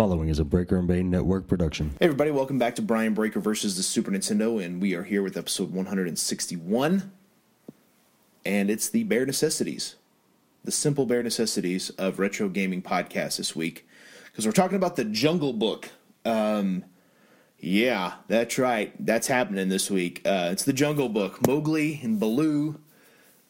following 0.00 0.30
is 0.30 0.38
a 0.38 0.44
Breaker 0.46 0.78
and 0.78 0.88
Bane 0.88 1.10
Network 1.10 1.46
production. 1.46 1.90
Hey 1.98 2.06
everybody, 2.06 2.30
welcome 2.30 2.58
back 2.58 2.74
to 2.76 2.80
Brian 2.80 3.12
Breaker 3.12 3.38
versus 3.38 3.76
the 3.76 3.82
Super 3.82 4.10
Nintendo, 4.10 4.64
and 4.64 4.80
we 4.80 4.94
are 4.94 5.02
here 5.02 5.22
with 5.22 5.36
episode 5.36 5.74
161. 5.74 7.12
And 8.46 8.70
it's 8.70 8.88
the 8.88 9.04
bare 9.04 9.26
necessities, 9.26 9.96
the 10.64 10.72
simple 10.72 11.04
bare 11.04 11.22
necessities 11.22 11.90
of 11.98 12.18
retro 12.18 12.48
gaming 12.48 12.80
podcast 12.80 13.36
this 13.36 13.54
week. 13.54 13.86
Because 14.24 14.46
we're 14.46 14.52
talking 14.52 14.78
about 14.78 14.96
the 14.96 15.04
Jungle 15.04 15.52
Book. 15.52 15.90
Um, 16.24 16.86
yeah, 17.58 18.14
that's 18.26 18.56
right. 18.56 18.94
That's 19.04 19.26
happening 19.26 19.68
this 19.68 19.90
week. 19.90 20.22
Uh, 20.24 20.48
it's 20.50 20.64
the 20.64 20.72
Jungle 20.72 21.10
Book. 21.10 21.46
Mowgli 21.46 22.00
and 22.02 22.18
Baloo. 22.18 22.80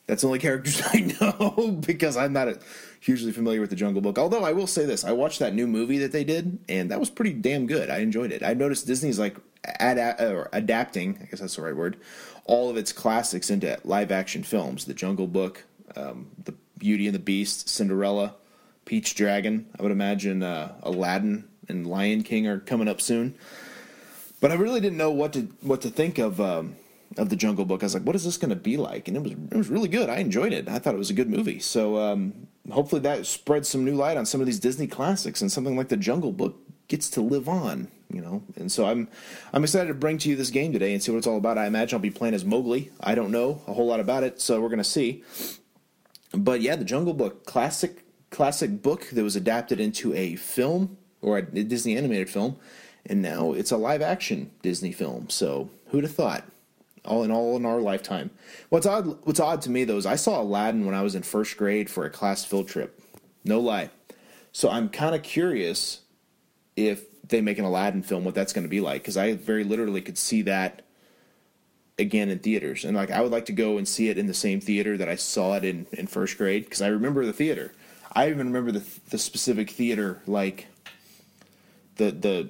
That's 0.09 0.23
the 0.23 0.27
only 0.27 0.41
characters 0.41 0.83
I 0.93 1.15
know 1.21 1.79
because 1.87 2.17
I'm 2.17 2.33
not 2.33 2.49
a, 2.49 2.59
hugely 3.01 3.33
familiar 3.33 3.61
with 3.61 3.71
the 3.71 3.77
Jungle 3.77 4.03
Book. 4.03 4.19
Although 4.19 4.45
I 4.45 4.53
will 4.53 4.67
say 4.67 4.85
this, 4.85 5.05
I 5.05 5.13
watched 5.13 5.39
that 5.39 5.55
new 5.55 5.67
movie 5.67 5.99
that 5.99 6.13
they 6.13 6.23
did, 6.23 6.59
and 6.69 6.91
that 6.91 7.01
was 7.01 7.11
pretty 7.11 7.33
damn 7.33 7.67
good. 7.67 7.91
I 7.91 7.99
enjoyed 7.99 8.31
it. 8.31 8.43
I 8.43 8.55
noticed 8.55 8.87
Disney's 8.87 9.19
like 9.19 9.37
ad- 9.65 10.21
or 10.21 10.49
adapting, 10.53 11.19
I 11.21 11.25
guess 11.25 11.41
that's 11.41 11.57
the 11.57 11.63
right 11.63 11.75
word, 11.75 11.97
all 12.45 12.69
of 12.69 12.77
its 12.77 12.93
classics 12.93 13.51
into 13.51 13.79
live 13.85 14.13
action 14.13 14.43
films. 14.43 14.85
The 14.85 14.95
Jungle 14.95 15.27
Book, 15.27 15.65
um, 15.97 16.31
The 16.45 16.55
Beauty 16.79 17.07
and 17.07 17.15
the 17.15 17.21
Beast, 17.21 17.69
Cinderella, 17.69 18.35
Pete's 18.85 19.15
Dragon. 19.15 19.67
I 19.79 19.83
would 19.83 19.93
imagine 19.93 20.43
uh, 20.43 20.75
Aladdin 20.83 21.49
and 21.69 21.87
Lion 21.87 22.23
King 22.23 22.47
are 22.47 22.61
coming 22.61 22.89
up 22.89 23.01
soon. 23.01 23.35
But 24.41 24.51
I 24.51 24.55
really 24.55 24.81
didn't 24.81 24.99
know 24.99 25.11
what 25.11 25.33
to 25.35 25.43
what 25.61 25.83
to 25.83 25.91
think 25.91 26.19
of 26.19 26.41
um, 26.41 26.77
of 27.19 27.29
the 27.29 27.37
Jungle 27.37 27.65
Book. 27.65 27.83
I 27.83 27.87
was 27.87 27.95
like, 27.95 28.05
what 28.05 28.17
is 28.17 28.25
this 28.25 28.39
going 28.39 28.51
to 28.51 28.57
be 28.57 28.77
like? 28.77 29.07
And 29.07 29.17
it 29.17 29.23
was 29.23 29.33
it 29.33 29.57
was 29.57 29.69
really 29.69 29.89
good. 29.89 30.09
I 30.09 30.17
enjoyed 30.17 30.53
it. 30.53 30.69
I 30.69 30.79
thought 30.79 30.95
it 30.95 30.99
was 30.99 31.11
a 31.11 31.15
good 31.15 31.29
movie. 31.29 31.59
So 31.59 31.99
um, 31.99 32.49
hopefully 32.73 33.01
that 33.03 33.27
spreads 33.27 33.69
some 33.69 33.85
new 33.85 33.95
light 33.95 34.17
on 34.17 34.27
some 34.27 34.41
of 34.41 34.47
these 34.47 34.61
Disney 34.61 34.87
classics 34.87 35.41
and 35.41 35.51
something 35.51 35.77
like 35.77 35.89
the 35.89 35.97
Jungle 35.97 36.33
Book 36.33 36.59
gets 36.89 37.09
to 37.11 37.21
live 37.21 37.49
on. 37.49 37.89
You 38.13 38.21
know, 38.21 38.43
and 38.57 38.73
so 38.73 38.87
I'm 38.87 39.09
I'm 39.53 39.63
excited 39.63 39.87
to 39.87 39.95
bring 39.95 40.19
to 40.19 40.29
you 40.29 40.35
this 40.35 40.51
game 40.51 40.73
today 40.73 40.93
and 40.93 41.01
see 41.01 41.13
what 41.13 41.19
it's 41.19 41.29
all 41.29 41.37
about. 41.37 41.59
I 41.59 41.67
imagine 41.67 41.97
I'll 41.97 42.01
be 42.01 42.11
playing 42.11 42.35
as 42.35 42.45
Mowgli. 42.45 42.91
I 43.01 43.15
don't 43.15 43.31
know 43.31 43.63
a 43.69 43.73
whole 43.73 43.87
lot 43.87 44.01
about 44.01 44.25
it, 44.25 44.41
so 44.41 44.61
we're 44.61 44.69
gonna 44.69 44.83
see. 44.83 45.23
But 46.33 46.61
yeah, 46.61 46.75
the 46.75 46.85
Jungle 46.85 47.15
Book, 47.15 47.47
classic 47.47 48.05
classic 48.31 48.83
book 48.83 49.09
that 49.13 49.23
was 49.23 49.37
adapted 49.37 49.79
into 49.79 50.13
a 50.15 50.37
film 50.37 50.97
or 51.23 51.39
a 51.39 51.43
Disney 51.43 51.97
animated 51.97 52.29
film, 52.29 52.57
and 53.07 53.23
now 53.23 53.53
it's 53.53 53.71
a 53.71 53.77
live 53.77 54.03
action 54.03 54.51
Disney 54.63 54.91
film. 54.91 55.31
So 55.31 55.71
who'd 55.89 56.05
have 56.05 56.15
thought? 56.15 56.45
All 57.05 57.23
in 57.23 57.31
all, 57.31 57.57
in 57.57 57.65
our 57.65 57.81
lifetime. 57.81 58.31
What's 58.69 58.87
odd? 58.87 59.19
What's 59.25 59.41
odd 59.41 59.63
to 59.63 59.71
me 59.71 59.85
though 59.85 59.97
is 59.97 60.07
I 60.07 60.17
saw 60.17 60.41
Aladdin 60.41 60.85
when 60.85 60.95
I 60.95 61.03
was 61.03 61.15
in 61.15 61.23
first 61.23 61.57
grade 61.57 61.89
for 61.89 62.05
a 62.05 62.11
class 62.11 62.45
field 62.45 62.69
trip. 62.69 63.03
No 63.45 63.59
lie. 63.59 63.91
So 64.53 64.69
I'm 64.69 64.89
kind 64.89 65.15
of 65.15 65.23
curious 65.23 66.01
if 66.77 67.05
they 67.27 67.41
make 67.41 67.59
an 67.59 67.65
Aladdin 67.65 68.03
film, 68.03 68.25
what 68.25 68.35
that's 68.35 68.53
going 68.53 68.65
to 68.65 68.69
be 68.71 68.81
like, 68.81 69.03
because 69.03 69.17
I 69.17 69.35
very 69.35 69.65
literally 69.65 70.01
could 70.01 70.19
see 70.19 70.43
that 70.43 70.83
again 71.99 72.31
in 72.31 72.39
theaters, 72.39 72.85
and 72.85 72.97
like 72.97 73.11
I 73.11 73.21
would 73.21 73.33
like 73.33 73.47
to 73.47 73.53
go 73.53 73.79
and 73.79 73.87
see 73.87 74.09
it 74.09 74.19
in 74.19 74.27
the 74.27 74.35
same 74.35 74.61
theater 74.61 74.97
that 74.97 75.09
I 75.09 75.17
saw 75.17 75.55
it 75.55 75.65
in 75.65 75.87
in 75.93 76.07
first 76.07 76.39
grade, 76.39 76.65
because 76.65 76.83
I 76.83 76.89
remember 76.89 77.25
the 77.25 77.33
theater. 77.33 77.73
I 78.13 78.29
even 78.29 78.47
remember 78.47 78.73
the 78.73 78.85
the 79.11 79.19
specific 79.19 79.71
theater, 79.71 80.21
like 80.27 80.67
the 81.97 82.11
the 82.11 82.49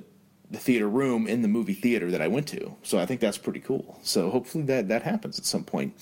the 0.50 0.58
theater 0.58 0.88
room 0.88 1.26
in 1.26 1.42
the 1.42 1.48
movie 1.48 1.74
theater 1.74 2.10
that 2.10 2.20
I 2.20 2.28
went 2.28 2.48
to. 2.48 2.74
So 2.82 2.98
I 2.98 3.06
think 3.06 3.20
that's 3.20 3.38
pretty 3.38 3.60
cool. 3.60 3.98
So 4.02 4.30
hopefully 4.30 4.64
that 4.64 4.88
that 4.88 5.04
happens 5.04 5.38
at 5.38 5.44
some 5.44 5.64
point. 5.64 5.94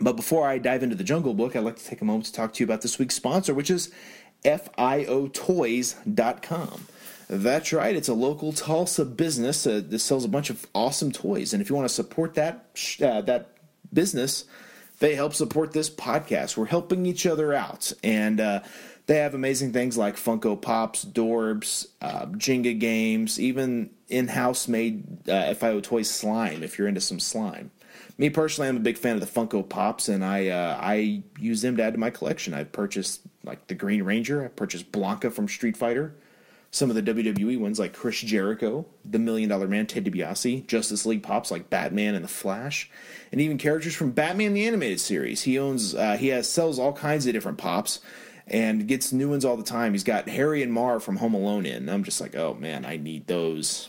But 0.00 0.16
before 0.16 0.48
I 0.48 0.58
dive 0.58 0.82
into 0.82 0.96
the 0.96 1.04
Jungle 1.04 1.34
Book, 1.34 1.54
I'd 1.54 1.64
like 1.64 1.76
to 1.76 1.84
take 1.84 2.00
a 2.00 2.04
moment 2.04 2.26
to 2.26 2.32
talk 2.32 2.54
to 2.54 2.60
you 2.60 2.66
about 2.66 2.80
this 2.82 2.98
week's 2.98 3.14
sponsor, 3.14 3.54
which 3.54 3.70
is 3.70 3.92
FIOToys.com. 4.44 5.28
That's 7.28 7.72
right, 7.72 7.94
it's 7.96 8.08
a 8.08 8.14
local 8.14 8.52
Tulsa 8.52 9.04
business 9.04 9.66
uh, 9.66 9.80
that 9.88 10.00
sells 10.00 10.24
a 10.24 10.28
bunch 10.28 10.50
of 10.50 10.66
awesome 10.74 11.12
toys. 11.12 11.52
And 11.52 11.62
if 11.62 11.70
you 11.70 11.76
want 11.76 11.88
to 11.88 11.94
support 11.94 12.34
that 12.34 12.66
uh, 13.00 13.22
that 13.22 13.56
business, 13.92 14.44
they 14.98 15.14
help 15.14 15.34
support 15.34 15.72
this 15.72 15.88
podcast. 15.88 16.56
We're 16.56 16.66
helping 16.66 17.06
each 17.06 17.24
other 17.26 17.54
out. 17.54 17.92
And 18.02 18.40
uh, 18.40 18.60
they 19.06 19.16
have 19.16 19.34
amazing 19.34 19.72
things 19.72 19.98
like 19.98 20.16
Funko 20.16 20.60
Pops, 20.60 21.04
Dorbz, 21.04 21.88
uh, 22.00 22.26
Jenga 22.26 22.78
games, 22.78 23.40
even 23.40 23.90
in 24.08 24.28
house 24.28 24.68
made 24.68 25.28
uh, 25.28 25.54
FIO 25.54 25.80
Toys 25.80 26.10
slime 26.10 26.62
if 26.62 26.78
you're 26.78 26.88
into 26.88 27.00
some 27.00 27.18
slime. 27.18 27.70
Me 28.18 28.30
personally, 28.30 28.68
I'm 28.68 28.76
a 28.76 28.80
big 28.80 28.98
fan 28.98 29.16
of 29.16 29.20
the 29.20 29.40
Funko 29.40 29.68
Pops, 29.68 30.08
and 30.08 30.24
I 30.24 30.48
uh, 30.48 30.78
I 30.80 31.22
use 31.38 31.62
them 31.62 31.76
to 31.78 31.82
add 31.82 31.94
to 31.94 31.98
my 31.98 32.10
collection. 32.10 32.54
I've 32.54 32.70
purchased 32.70 33.22
like 33.42 33.66
the 33.66 33.74
Green 33.74 34.02
Ranger, 34.02 34.44
I 34.44 34.48
purchased 34.48 34.92
Blanka 34.92 35.32
from 35.32 35.48
Street 35.48 35.76
Fighter, 35.76 36.14
some 36.70 36.88
of 36.88 36.94
the 36.94 37.02
WWE 37.02 37.58
ones 37.58 37.80
like 37.80 37.92
Chris 37.92 38.20
Jericho, 38.20 38.86
the 39.04 39.18
Million 39.18 39.48
Dollar 39.48 39.66
Man, 39.66 39.86
Ted 39.86 40.04
DiBiase, 40.04 40.66
Justice 40.66 41.04
League 41.04 41.22
Pops 41.24 41.50
like 41.50 41.70
Batman 41.70 42.14
and 42.14 42.24
the 42.24 42.28
Flash, 42.28 42.88
and 43.32 43.40
even 43.40 43.58
characters 43.58 43.96
from 43.96 44.12
Batman 44.12 44.54
the 44.54 44.66
Animated 44.66 45.00
Series. 45.00 45.42
He 45.42 45.58
owns 45.58 45.94
uh, 45.94 46.16
he 46.16 46.28
has 46.28 46.48
sells 46.48 46.78
all 46.78 46.92
kinds 46.92 47.26
of 47.26 47.32
different 47.32 47.58
pops 47.58 48.00
and 48.46 48.86
gets 48.86 49.12
new 49.12 49.28
ones 49.28 49.44
all 49.44 49.56
the 49.56 49.62
time. 49.62 49.92
He's 49.92 50.04
got 50.04 50.28
Harry 50.28 50.62
and 50.62 50.72
Marv 50.72 51.02
from 51.02 51.16
Home 51.16 51.34
Alone 51.34 51.66
in. 51.66 51.88
I'm 51.88 52.04
just 52.04 52.20
like, 52.20 52.34
oh 52.36 52.54
man, 52.54 52.84
I 52.84 52.96
need 52.96 53.26
those 53.26 53.88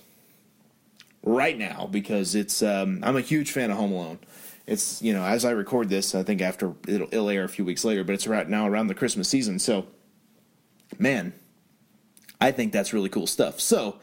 right 1.24 1.58
now 1.58 1.88
because 1.91 2.36
it's. 2.36 2.62
Um, 2.62 3.00
I'm 3.03 3.18
a 3.18 3.22
huge 3.22 3.52
fan 3.52 3.72
of 3.72 3.78
Home 3.78 3.91
Alone. 3.91 4.19
It's 4.66 5.02
you 5.02 5.14
know 5.14 5.24
as 5.24 5.46
I 5.46 5.52
record 5.52 5.90
this, 5.90 6.16
I 6.16 6.24
think 6.24 6.41
after 6.41 6.74
it'll, 6.88 7.08
it'll 7.08 7.30
air 7.30 7.44
a 7.44 7.50
few 7.50 7.66
weeks 7.66 7.84
later, 7.84 8.03
but 8.03 8.14
it's 8.14 8.28
right 8.28 8.47
now 8.47 8.68
around 8.68 8.88
the 8.88 8.96
Christmas 8.96 9.28
season. 9.28 9.59
So, 9.59 9.88
man, 10.97 11.34
I 12.40 12.52
think 12.52 12.72
that's 12.72 12.94
really 12.94 13.09
cool 13.09 13.28
stuff. 13.28 13.59
So. 13.59 14.00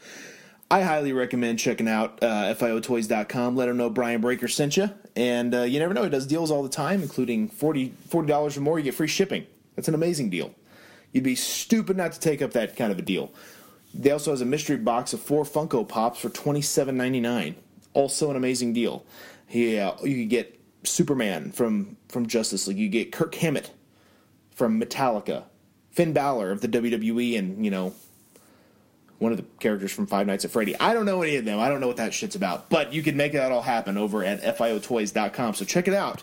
I 0.69 0.83
highly 0.83 1.11
recommend 1.11 1.59
checking 1.59 1.89
out 1.89 2.23
uh, 2.23 2.55
FIOToys.com. 2.55 3.57
Let 3.57 3.65
them 3.65 3.75
know 3.75 3.89
Brian 3.89 4.21
Breaker 4.21 4.47
sent 4.47 4.77
you. 4.77 4.89
And 5.17 5.53
uh, 5.53 5.63
you 5.63 5.79
never 5.79 5.93
know, 5.93 6.03
he 6.03 6.09
does 6.09 6.25
deals 6.25 6.49
all 6.49 6.63
the 6.63 6.69
time, 6.69 7.01
including 7.01 7.49
$40, 7.49 7.91
$40 8.07 8.57
or 8.57 8.61
more. 8.61 8.79
You 8.79 8.85
get 8.85 8.93
free 8.93 9.09
shipping. 9.09 9.45
That's 9.81 9.87
an 9.87 9.95
amazing 9.95 10.29
deal. 10.29 10.53
You'd 11.11 11.23
be 11.23 11.33
stupid 11.33 11.97
not 11.97 12.11
to 12.11 12.19
take 12.19 12.43
up 12.43 12.51
that 12.51 12.75
kind 12.75 12.91
of 12.91 12.99
a 12.99 13.01
deal. 13.01 13.31
They 13.95 14.11
also 14.11 14.29
has 14.29 14.39
a 14.39 14.45
mystery 14.45 14.77
box 14.77 15.11
of 15.11 15.19
four 15.19 15.43
Funko 15.43 15.87
Pops 15.87 16.19
for 16.19 16.29
twenty 16.29 16.61
seven 16.61 16.95
ninety 16.97 17.19
nine. 17.19 17.55
Also 17.95 18.29
an 18.29 18.35
amazing 18.35 18.73
deal. 18.73 19.03
Yeah, 19.49 19.93
uh, 19.99 20.03
you 20.03 20.27
get 20.27 20.61
Superman 20.83 21.51
from 21.51 21.97
from 22.09 22.27
Justice 22.27 22.67
League. 22.67 22.77
You 22.77 22.89
get 22.89 23.11
Kirk 23.11 23.33
Hammett 23.33 23.71
from 24.51 24.79
Metallica, 24.79 25.45
Finn 25.89 26.13
Balor 26.13 26.51
of 26.51 26.61
the 26.61 26.67
WWE, 26.67 27.39
and 27.39 27.65
you 27.65 27.71
know 27.71 27.95
one 29.17 29.31
of 29.31 29.39
the 29.39 29.45
characters 29.59 29.91
from 29.91 30.05
Five 30.05 30.27
Nights 30.27 30.45
at 30.45 30.51
Freddy. 30.51 30.79
I 30.79 30.93
don't 30.93 31.07
know 31.07 31.23
any 31.23 31.37
of 31.37 31.45
them. 31.45 31.59
I 31.59 31.69
don't 31.69 31.81
know 31.81 31.87
what 31.87 31.97
that 31.97 32.13
shit's 32.13 32.35
about. 32.35 32.69
But 32.69 32.93
you 32.93 33.01
can 33.01 33.17
make 33.17 33.31
that 33.31 33.51
all 33.51 33.63
happen 33.63 33.97
over 33.97 34.23
at 34.23 34.43
FIOToys.com. 34.43 35.55
So 35.55 35.65
check 35.65 35.87
it 35.87 35.95
out. 35.95 36.21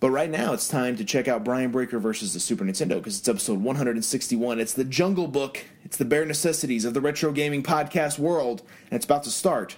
But 0.00 0.10
right 0.10 0.30
now, 0.30 0.54
it's 0.54 0.66
time 0.66 0.96
to 0.96 1.04
check 1.04 1.28
out 1.28 1.44
Brian 1.44 1.70
Breaker 1.70 1.98
versus 1.98 2.32
the 2.32 2.40
Super 2.40 2.64
Nintendo 2.64 2.96
because 2.96 3.18
it's 3.18 3.28
episode 3.28 3.62
161. 3.62 4.58
It's 4.58 4.72
the 4.72 4.84
Jungle 4.84 5.28
Book. 5.28 5.62
It's 5.84 5.98
the 5.98 6.06
bare 6.06 6.24
necessities 6.24 6.86
of 6.86 6.94
the 6.94 7.02
retro 7.02 7.32
gaming 7.32 7.62
podcast 7.62 8.18
world, 8.18 8.62
and 8.90 8.96
it's 8.96 9.04
about 9.04 9.24
to 9.24 9.30
start 9.30 9.76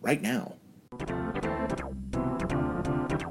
right 0.00 0.22
now. 0.22 0.54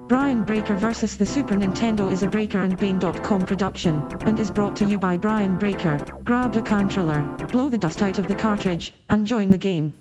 Brian 0.08 0.44
Breaker 0.44 0.76
versus 0.76 1.18
the 1.18 1.26
Super 1.26 1.56
Nintendo 1.56 2.12
is 2.12 2.22
a 2.22 2.28
BreakerandBane.com 2.28 3.46
production, 3.46 4.06
and 4.22 4.38
is 4.38 4.52
brought 4.52 4.76
to 4.76 4.86
you 4.86 5.00
by 5.00 5.16
Brian 5.16 5.58
Breaker. 5.58 5.98
Grab 6.26 6.56
a 6.58 6.62
controller, 6.62 7.22
blow 7.48 7.70
the 7.70 7.78
dust 7.78 8.02
out 8.02 8.20
of 8.20 8.28
the 8.28 8.36
cartridge, 8.36 8.94
and 9.10 9.26
join 9.26 9.50
the 9.50 9.58
game. 9.58 9.94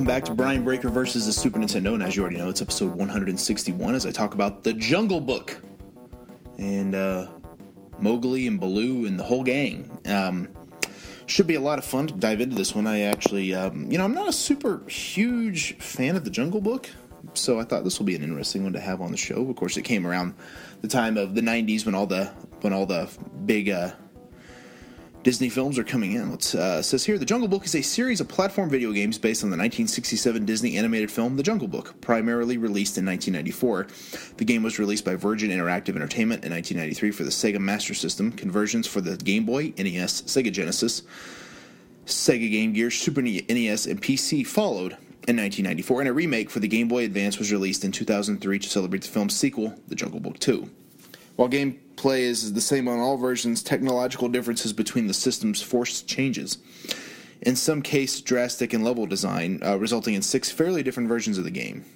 Welcome 0.00 0.14
back 0.14 0.24
to 0.24 0.32
Brian 0.32 0.64
Breaker 0.64 0.88
versus 0.88 1.26
the 1.26 1.32
Super 1.32 1.58
Nintendo. 1.58 1.92
And 1.92 2.02
as 2.02 2.16
you 2.16 2.22
already 2.22 2.38
know, 2.38 2.48
it's 2.48 2.62
episode 2.62 2.94
161 2.94 3.94
as 3.94 4.06
I 4.06 4.10
talk 4.10 4.32
about 4.32 4.64
the 4.64 4.72
Jungle 4.72 5.20
Book. 5.20 5.60
and 6.56 6.94
uh, 6.94 7.26
Mowgli 7.98 8.46
and 8.46 8.58
Baloo 8.58 9.04
and 9.04 9.20
the 9.20 9.24
whole 9.24 9.44
gang. 9.44 9.90
Um, 10.06 10.48
should 11.26 11.46
be 11.46 11.56
a 11.56 11.60
lot 11.60 11.78
of 11.78 11.84
fun 11.84 12.06
to 12.06 12.14
dive 12.14 12.40
into 12.40 12.56
this 12.56 12.74
one. 12.74 12.86
I 12.86 13.00
actually, 13.00 13.54
um, 13.54 13.92
you 13.92 13.98
know, 13.98 14.04
I'm 14.04 14.14
not 14.14 14.26
a 14.26 14.32
super 14.32 14.82
huge 14.88 15.76
fan 15.76 16.16
of 16.16 16.24
the 16.24 16.30
Jungle 16.30 16.62
Book, 16.62 16.88
so 17.34 17.60
I 17.60 17.64
thought 17.64 17.84
this 17.84 17.98
will 17.98 18.06
be 18.06 18.16
an 18.16 18.22
interesting 18.22 18.62
one 18.62 18.72
to 18.72 18.80
have 18.80 19.02
on 19.02 19.10
the 19.10 19.18
show. 19.18 19.50
Of 19.50 19.56
course, 19.56 19.76
it 19.76 19.82
came 19.82 20.06
around 20.06 20.32
the 20.80 20.88
time 20.88 21.18
of 21.18 21.34
the 21.34 21.42
'90s 21.42 21.84
when 21.84 21.94
all 21.94 22.06
the 22.06 22.24
when 22.62 22.72
all 22.72 22.86
the 22.86 23.06
big 23.44 23.68
uh, 23.68 23.90
Disney 25.22 25.50
films 25.50 25.78
are 25.78 25.84
coming 25.84 26.12
in. 26.12 26.32
It 26.32 26.54
uh, 26.54 26.80
says 26.80 27.04
here 27.04 27.18
The 27.18 27.26
Jungle 27.26 27.48
Book 27.48 27.66
is 27.66 27.74
a 27.74 27.82
series 27.82 28.22
of 28.22 28.28
platform 28.28 28.70
video 28.70 28.90
games 28.90 29.18
based 29.18 29.44
on 29.44 29.50
the 29.50 29.56
1967 29.56 30.46
Disney 30.46 30.78
animated 30.78 31.10
film 31.10 31.36
The 31.36 31.42
Jungle 31.42 31.68
Book, 31.68 32.00
primarily 32.00 32.56
released 32.56 32.96
in 32.96 33.04
1994. 33.04 33.88
The 34.38 34.44
game 34.46 34.62
was 34.62 34.78
released 34.78 35.04
by 35.04 35.16
Virgin 35.16 35.50
Interactive 35.50 35.94
Entertainment 35.94 36.44
in 36.44 36.52
1993 36.52 37.10
for 37.10 37.24
the 37.24 37.30
Sega 37.30 37.58
Master 37.58 37.92
System. 37.92 38.32
Conversions 38.32 38.86
for 38.86 39.02
the 39.02 39.18
Game 39.18 39.44
Boy, 39.44 39.74
NES, 39.76 40.22
Sega 40.22 40.50
Genesis, 40.50 41.02
Sega 42.06 42.50
Game 42.50 42.72
Gear, 42.72 42.90
Super 42.90 43.20
NES, 43.20 43.84
and 43.84 44.00
PC 44.00 44.46
followed 44.46 44.92
in 45.28 45.36
1994, 45.36 46.00
and 46.00 46.08
a 46.08 46.12
remake 46.14 46.48
for 46.48 46.60
the 46.60 46.68
Game 46.68 46.88
Boy 46.88 47.04
Advance 47.04 47.38
was 47.38 47.52
released 47.52 47.84
in 47.84 47.92
2003 47.92 48.58
to 48.58 48.68
celebrate 48.70 49.02
the 49.02 49.08
film's 49.08 49.36
sequel, 49.36 49.74
The 49.88 49.94
Jungle 49.94 50.20
Book 50.20 50.38
2. 50.38 50.70
While 51.40 51.48
gameplay 51.48 52.18
is 52.18 52.52
the 52.52 52.60
same 52.60 52.86
on 52.86 52.98
all 52.98 53.16
versions, 53.16 53.62
technological 53.62 54.28
differences 54.28 54.74
between 54.74 55.06
the 55.06 55.14
systems 55.14 55.62
force 55.62 56.02
changes. 56.02 56.58
In 57.40 57.56
some 57.56 57.80
case, 57.80 58.20
drastic 58.20 58.74
in 58.74 58.84
level 58.84 59.06
design, 59.06 59.58
uh, 59.64 59.78
resulting 59.78 60.12
in 60.12 60.20
six 60.20 60.50
fairly 60.50 60.82
different 60.82 61.08
versions 61.08 61.38
of 61.38 61.44
the 61.44 61.50
game. 61.50 61.86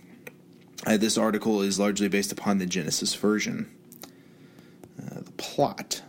Uh, 0.87 0.97
this 0.97 1.19
article 1.19 1.61
is 1.61 1.79
largely 1.79 2.09
based 2.09 2.33
upon 2.33 2.57
the 2.57 2.65
Genesis 2.65 3.15
version. 3.15 3.69
Uh, 4.99 5.21
the 5.21 5.33
plot. 5.33 6.01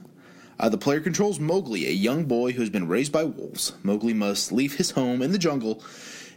Uh, 0.57 0.69
the 0.69 0.77
player 0.77 1.01
controls 1.01 1.37
Mowgli, 1.37 1.87
a 1.87 1.91
young 1.91 2.23
boy 2.23 2.53
who 2.53 2.61
has 2.61 2.69
been 2.69 2.87
raised 2.87 3.11
by 3.11 3.25
wolves. 3.25 3.73
Mowgli 3.83 4.13
must 4.13 4.53
leave 4.53 4.75
his 4.75 4.91
home 4.91 5.21
in 5.21 5.33
the 5.33 5.37
jungle 5.37 5.83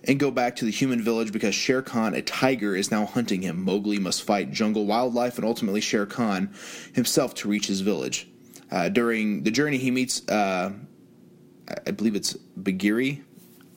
and 0.05 0.19
go 0.19 0.31
back 0.31 0.57
to 0.57 0.65
the 0.65 0.71
human 0.71 1.03
village 1.03 1.33
because 1.33 1.55
Shere 1.55 1.83
Khan, 1.83 2.15
a 2.15 2.23
tiger, 2.23 2.75
is 2.75 2.91
now 2.91 3.05
hunting 3.05 3.43
him. 3.43 3.63
Mowgli 3.63 3.99
must 3.99 4.23
fight 4.23 4.51
jungle 4.51 4.87
wildlife 4.87 5.37
and 5.37 5.45
ultimately 5.45 5.81
Shere 5.81 6.07
Khan 6.07 6.53
himself 6.93 7.35
to 7.37 7.49
reach 7.49 7.67
his 7.67 7.81
village. 7.81 8.29
Uh, 8.71 8.89
during 8.89 9.43
the 9.43 9.51
journey, 9.51 9.79
he 9.79 9.91
meets, 9.91 10.27
uh, 10.29 10.73
I 11.87 11.91
believe 11.91 12.15
it's 12.15 12.35
Bagheera, 12.35 13.17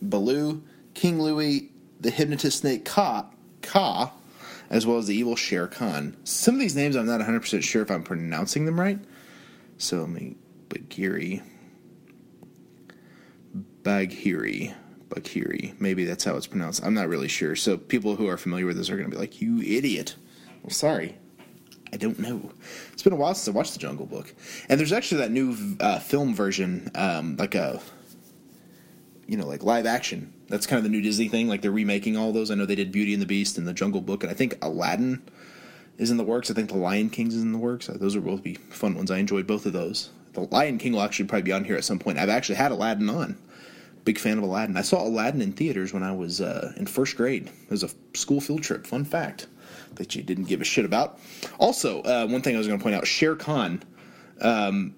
Baloo, 0.01 0.63
King 0.94 1.21
Louie, 1.21 1.69
the 2.00 2.12
hypnotist 2.12 2.59
snake 2.59 2.85
Kaa, 2.85 3.25
Kaa, 3.62 4.12
as 4.69 4.85
well 4.85 4.97
as 4.97 5.07
the 5.07 5.15
evil 5.15 5.35
Shere 5.35 5.67
Khan. 5.67 6.17
Some 6.24 6.56
of 6.56 6.62
these 6.62 6.75
names 6.75 6.95
I'm 6.95 7.06
not 7.06 7.21
100% 7.21 7.63
sure 7.63 7.81
if 7.81 7.91
I'm 7.91 8.03
pronouncing 8.03 8.65
them 8.65 8.79
right. 8.79 9.00
So 9.77 10.00
let 10.01 10.09
me, 10.09 10.35
Bagheera. 10.69 11.41
Bakiri. 15.12 15.80
Maybe 15.80 16.06
that's 16.06 16.24
how 16.24 16.36
it's 16.36 16.48
pronounced. 16.48 16.84
I'm 16.84 16.94
not 16.94 17.10
really 17.10 17.28
sure. 17.28 17.56
So 17.56 17.78
people 17.78 18.16
who 18.16 18.28
are 18.28 18.38
familiar 18.38 18.66
with 18.66 18.78
this 18.78 18.90
are 18.90 18.98
going 18.98 19.10
to 19.10 19.16
be 19.16 19.19
like, 19.19 19.42
"You 19.42 19.60
idiot." 19.62 20.16
Well, 20.63 20.72
sorry. 20.72 21.18
I 21.94 21.98
don't 21.98 22.19
know. 22.19 22.52
It's 22.94 23.04
been 23.04 23.13
a 23.13 23.18
while 23.18 23.34
since 23.34 23.54
I 23.54 23.58
watched 23.58 23.74
The 23.74 23.80
Jungle 23.80 24.06
Book, 24.06 24.34
and 24.69 24.80
there's 24.80 24.94
actually 24.94 25.19
that 25.19 25.31
new 25.31 25.75
uh, 25.80 26.00
film 26.00 26.34
version, 26.34 26.90
um, 26.96 27.36
like 27.36 27.54
a, 27.54 27.81
you 29.28 29.36
know, 29.36 29.46
like 29.46 29.63
live 29.63 29.86
action. 29.86 30.34
That's 30.48 30.66
kind 30.66 30.78
of 30.78 30.84
the 30.84 30.90
new 30.90 31.02
Disney 31.02 31.28
thing. 31.28 31.50
Like 31.50 31.62
they're 31.62 31.72
remaking 31.72 32.16
all 32.16 32.31
those. 32.31 32.50
I 32.50 32.56
know 32.56 32.66
they 32.66 32.75
did 32.75 32.92
Beauty 32.92 33.13
and 33.13 33.22
the 33.22 33.28
Beast 33.28 33.58
and 33.58 33.68
The 33.68 33.74
Jungle 33.74 34.02
Book, 34.02 34.24
and 34.24 34.31
I 34.31 34.36
think 34.36 34.58
Aladdin 34.62 35.22
is 35.98 36.12
in 36.12 36.18
the 36.18 36.24
works. 36.24 36.50
I 36.50 36.54
think 36.54 36.69
The 36.69 36.78
Lion 36.78 37.10
King's 37.10 37.36
is 37.36 37.44
in 37.44 37.52
the 37.52 37.58
works. 37.58 37.88
Those 37.88 38.16
will 38.16 38.24
both 38.24 38.44
be 38.44 38.56
fun 38.56 38.96
ones. 38.96 39.12
I 39.12 39.18
enjoyed 39.18 39.46
both 39.46 39.66
of 39.66 39.74
those. 39.74 40.12
The 40.34 40.42
Lion 40.42 40.78
King 40.78 40.94
will 40.94 41.02
actually 41.02 41.25
probably 41.25 41.44
be 41.44 41.52
on 41.52 41.66
here 41.66 41.75
at 41.75 41.84
some 41.84 42.00
point. 42.00 42.18
I've 42.18 42.30
actually 42.30 42.56
had 42.56 42.72
Aladdin 42.72 43.10
on 43.10 43.38
big 44.03 44.18
fan 44.18 44.38
of 44.38 44.44
Aladdin. 44.44 44.77
I 44.77 44.81
saw 44.81 45.06
Aladdin 45.06 45.42
in 45.42 45.53
theaters 45.53 45.94
when 45.94 46.03
I 46.03 46.12
was 46.12 46.42
uh, 46.42 46.74
in 46.77 46.86
first 46.86 47.15
grade. 47.18 47.48
It 47.48 47.71
was 47.71 47.83
a 47.83 47.89
school 48.13 48.42
field 48.42 48.63
trip. 48.63 48.88
Fun 48.88 49.06
fact 49.06 49.48
that 49.95 50.15
you 50.15 50.24
didn't 50.24 50.45
give 50.45 50.62
a 50.62 50.65
shit 50.65 50.86
about. 50.86 51.19
Also, 51.59 52.01
uh, 52.01 52.27
one 52.27 52.42
thing 52.42 52.56
I 52.56 52.57
was 52.57 52.68
going 52.68 52.80
to 52.80 52.83
point 52.83 52.95
out: 52.95 53.07
Shere 53.07 53.36
Khan. 53.36 53.83
Um, 54.39 54.95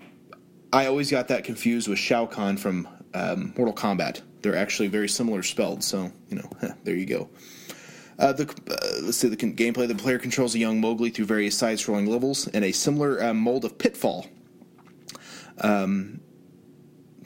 I 0.72 0.88
always 0.88 1.12
got 1.12 1.28
that 1.28 1.44
confused 1.44 1.88
with 1.88 2.00
Shao 2.00 2.26
Kahn 2.26 2.58
from 2.58 2.88
um, 3.14 3.54
Mortal 3.56 3.76
Kombat. 3.76 4.22
They're 4.42 4.56
actually 4.56 4.88
very 4.88 5.08
similar 5.08 5.44
spelled, 5.44 5.84
so 5.84 6.12
you 6.30 6.38
know, 6.38 6.50
there 6.84 6.96
you 6.96 7.06
go. 7.06 7.30
Uh, 8.18 8.34
the, 8.34 8.44
uh, 8.44 9.04
let's 9.04 9.18
see 9.18 9.28
the 9.28 9.38
gameplay. 9.38 9.88
The 9.88 9.96
player 9.96 10.18
controls 10.18 10.56
a 10.56 10.60
young 10.60 10.80
Mowgli 10.80 11.10
through 11.10 11.26
various 11.26 11.58
side-scrolling 11.58 12.08
levels 12.08 12.48
in 12.48 12.64
a 12.64 12.72
similar 12.72 13.22
uh, 13.22 13.34
mold 13.34 13.66
of 13.66 13.78
Pitfall. 13.78 14.28
Um, 15.60 16.20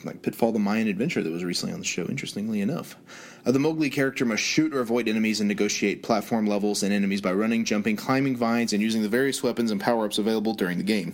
like 0.03 0.21
Pitfall 0.21 0.51
the 0.51 0.59
Mayan 0.59 0.87
Adventure 0.87 1.23
that 1.23 1.31
was 1.31 1.43
recently 1.43 1.73
on 1.73 1.79
the 1.79 1.85
show, 1.85 2.05
interestingly 2.05 2.61
enough. 2.61 2.95
Uh, 3.45 3.51
the 3.51 3.59
Mowgli 3.59 3.89
character 3.89 4.25
must 4.25 4.43
shoot 4.43 4.73
or 4.73 4.79
avoid 4.79 5.07
enemies 5.07 5.39
and 5.39 5.47
negotiate 5.47 6.03
platform 6.03 6.47
levels 6.47 6.83
and 6.83 6.93
enemies 6.93 7.21
by 7.21 7.33
running, 7.33 7.65
jumping, 7.65 7.95
climbing 7.95 8.35
vines, 8.35 8.73
and 8.73 8.81
using 8.81 9.01
the 9.01 9.09
various 9.09 9.41
weapons 9.43 9.71
and 9.71 9.81
power 9.81 10.05
ups 10.05 10.17
available 10.17 10.53
during 10.53 10.77
the 10.77 10.83
game. 10.83 11.13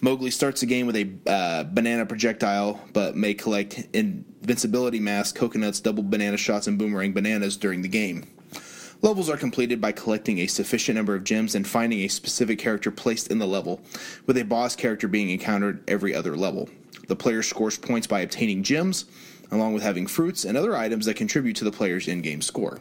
Mowgli 0.00 0.30
starts 0.30 0.60
the 0.60 0.66
game 0.66 0.86
with 0.86 0.96
a 0.96 1.08
uh, 1.26 1.64
banana 1.64 2.04
projectile, 2.04 2.80
but 2.92 3.16
may 3.16 3.32
collect 3.34 3.86
invincibility 3.94 5.00
masks, 5.00 5.32
coconuts, 5.32 5.80
double 5.80 6.02
banana 6.02 6.36
shots, 6.36 6.66
and 6.66 6.78
boomerang 6.78 7.12
bananas 7.12 7.56
during 7.56 7.82
the 7.82 7.88
game. 7.88 8.24
Levels 9.02 9.28
are 9.28 9.36
completed 9.36 9.80
by 9.80 9.92
collecting 9.92 10.38
a 10.38 10.46
sufficient 10.46 10.96
number 10.96 11.14
of 11.14 11.24
gems 11.24 11.54
and 11.54 11.66
finding 11.66 12.00
a 12.00 12.08
specific 12.08 12.58
character 12.58 12.90
placed 12.90 13.30
in 13.30 13.38
the 13.38 13.46
level, 13.46 13.80
with 14.26 14.38
a 14.38 14.42
boss 14.42 14.74
character 14.74 15.06
being 15.06 15.30
encountered 15.30 15.82
every 15.88 16.14
other 16.14 16.36
level. 16.36 16.68
The 17.06 17.16
player 17.16 17.42
scores 17.42 17.78
points 17.78 18.06
by 18.06 18.20
obtaining 18.20 18.62
gems, 18.62 19.04
along 19.50 19.74
with 19.74 19.82
having 19.82 20.06
fruits 20.06 20.44
and 20.44 20.56
other 20.56 20.76
items 20.76 21.06
that 21.06 21.14
contribute 21.14 21.56
to 21.56 21.64
the 21.64 21.72
player's 21.72 22.08
in 22.08 22.22
game 22.22 22.42
score. 22.42 22.80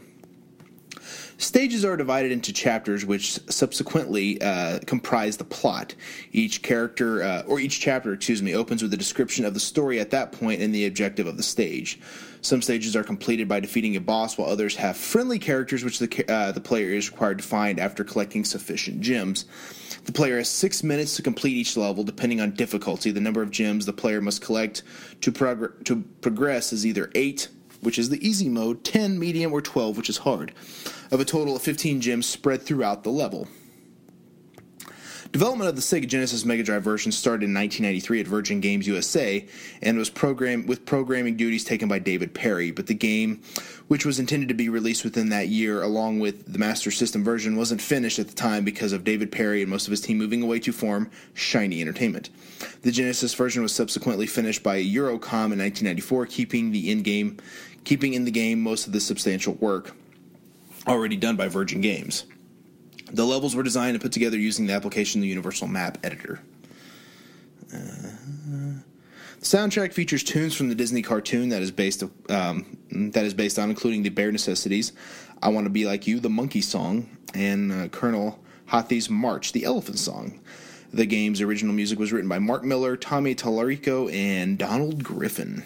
Stages 1.37 1.83
are 1.83 1.97
divided 1.97 2.31
into 2.31 2.53
chapters, 2.53 3.05
which 3.05 3.39
subsequently 3.49 4.41
uh, 4.41 4.79
comprise 4.85 5.35
the 5.35 5.43
plot. 5.43 5.93
Each 6.31 6.61
character, 6.61 7.21
uh, 7.23 7.43
or 7.45 7.59
each 7.59 7.81
chapter, 7.81 8.13
excuse 8.13 8.41
me, 8.41 8.55
opens 8.55 8.81
with 8.81 8.93
a 8.93 8.97
description 8.97 9.43
of 9.43 9.53
the 9.53 9.59
story 9.59 9.99
at 9.99 10.11
that 10.11 10.31
point 10.31 10.61
and 10.61 10.73
the 10.73 10.85
objective 10.85 11.27
of 11.27 11.35
the 11.35 11.43
stage. 11.43 11.99
Some 12.41 12.61
stages 12.61 12.95
are 12.95 13.03
completed 13.03 13.49
by 13.49 13.59
defeating 13.59 13.97
a 13.97 13.99
boss, 13.99 14.37
while 14.37 14.49
others 14.49 14.77
have 14.77 14.95
friendly 14.95 15.37
characters, 15.37 15.83
which 15.83 15.99
the 15.99 16.31
uh, 16.31 16.51
the 16.53 16.61
player 16.61 16.89
is 16.89 17.11
required 17.11 17.39
to 17.39 17.43
find 17.43 17.79
after 17.79 18.03
collecting 18.03 18.45
sufficient 18.45 19.01
gems. 19.01 19.45
The 20.05 20.11
player 20.11 20.37
has 20.37 20.47
six 20.47 20.83
minutes 20.83 21.15
to 21.15 21.23
complete 21.23 21.57
each 21.57 21.75
level, 21.75 22.03
depending 22.03 22.39
on 22.39 22.51
difficulty. 22.51 23.09
The 23.09 23.19
number 23.19 23.41
of 23.41 23.49
gems 23.49 23.87
the 23.87 23.93
player 23.93 24.21
must 24.21 24.39
collect 24.39 24.83
to, 25.21 25.31
prog- 25.31 25.83
to 25.85 26.03
progress 26.21 26.71
is 26.71 26.85
either 26.85 27.11
8, 27.15 27.47
which 27.81 27.97
is 27.97 28.09
the 28.09 28.25
easy 28.25 28.47
mode, 28.47 28.83
10, 28.83 29.17
medium, 29.17 29.51
or 29.51 29.63
12, 29.63 29.97
which 29.97 30.09
is 30.09 30.17
hard, 30.19 30.53
of 31.09 31.19
a 31.19 31.25
total 31.25 31.55
of 31.55 31.63
15 31.63 32.01
gems 32.01 32.27
spread 32.27 32.61
throughout 32.61 33.03
the 33.03 33.09
level. 33.09 33.47
Development 35.31 35.67
of 35.67 35.75
the 35.75 35.81
Sega 35.81 36.07
Genesis 36.07 36.45
Mega 36.45 36.63
Drive 36.63 36.83
version 36.83 37.11
started 37.11 37.45
in 37.45 37.53
1993 37.53 38.21
at 38.21 38.27
Virgin 38.27 38.61
Games 38.61 38.87
USA 38.87 39.45
and 39.81 39.97
was 39.97 40.09
programmed 40.09 40.67
with 40.69 40.85
programming 40.85 41.35
duties 41.35 41.63
taken 41.63 41.89
by 41.89 41.99
David 41.99 42.33
Perry. 42.33 42.71
But 42.71 42.87
the 42.87 42.93
game, 42.93 43.41
which 43.87 44.05
was 44.05 44.19
intended 44.19 44.47
to 44.49 44.55
be 44.55 44.69
released 44.69 45.03
within 45.03 45.29
that 45.29 45.49
year, 45.49 45.81
along 45.81 46.19
with 46.19 46.51
the 46.51 46.59
Master 46.59 46.91
System 46.91 47.23
version, 47.23 47.57
wasn't 47.57 47.81
finished 47.81 48.19
at 48.19 48.27
the 48.27 48.35
time 48.35 48.63
because 48.63 48.93
of 48.93 49.03
David 49.03 49.31
Perry 49.31 49.61
and 49.61 49.69
most 49.69 49.87
of 49.87 49.91
his 49.91 50.01
team 50.01 50.17
moving 50.17 50.41
away 50.41 50.59
to 50.59 50.71
form 50.71 51.09
Shiny 51.33 51.81
Entertainment. 51.81 52.29
The 52.83 52.91
Genesis 52.91 53.33
version 53.33 53.61
was 53.61 53.73
subsequently 53.73 54.27
finished 54.27 54.63
by 54.63 54.81
Eurocom 54.81 55.51
in 55.51 55.59
1994, 55.59 56.27
keeping 56.27 56.71
the 56.71 56.91
in-game, 56.91 57.37
keeping 57.83 58.13
in 58.13 58.25
the 58.25 58.31
game 58.31 58.61
most 58.61 58.87
of 58.87 58.93
the 58.93 59.01
substantial 59.01 59.55
work 59.55 59.95
already 60.87 61.17
done 61.17 61.35
by 61.35 61.47
Virgin 61.47 61.81
Games. 61.81 62.25
The 63.15 63.25
levels 63.25 63.55
were 63.55 63.63
designed 63.63 63.91
and 63.95 64.01
put 64.01 64.11
together 64.11 64.37
using 64.37 64.65
the 64.67 64.73
application 64.73 65.21
the 65.21 65.27
Universal 65.27 65.69
Map 65.69 65.97
Editor. 66.03 66.41
Uh, 67.73 68.09
the 69.39 69.45
soundtrack 69.45 69.93
features 69.93 70.21
tunes 70.21 70.53
from 70.53 70.67
the 70.67 70.75
Disney 70.75 71.01
cartoon 71.01 71.47
that 71.47 71.61
is 71.61 71.71
based 71.71 72.03
um, 72.27 72.77
that 72.91 73.23
is 73.23 73.33
based 73.33 73.57
on, 73.57 73.69
including 73.69 74.03
the 74.03 74.09
Bare 74.09 74.33
Necessities, 74.33 74.91
"I 75.41 75.47
Want 75.47 75.65
to 75.65 75.69
Be 75.69 75.85
Like 75.85 76.05
You," 76.05 76.19
the 76.19 76.29
Monkey 76.29 76.59
Song, 76.59 77.09
and 77.33 77.71
uh, 77.71 77.87
Colonel 77.87 78.37
Hathi's 78.65 79.09
March, 79.09 79.53
the 79.53 79.63
Elephant 79.63 79.97
Song. 79.97 80.41
The 80.91 81.05
game's 81.05 81.39
original 81.39 81.73
music 81.73 81.97
was 81.97 82.11
written 82.11 82.27
by 82.27 82.39
Mark 82.39 82.65
Miller, 82.65 82.97
Tommy 82.97 83.33
Tallarico, 83.33 84.13
and 84.13 84.57
Donald 84.57 85.05
Griffin. 85.05 85.63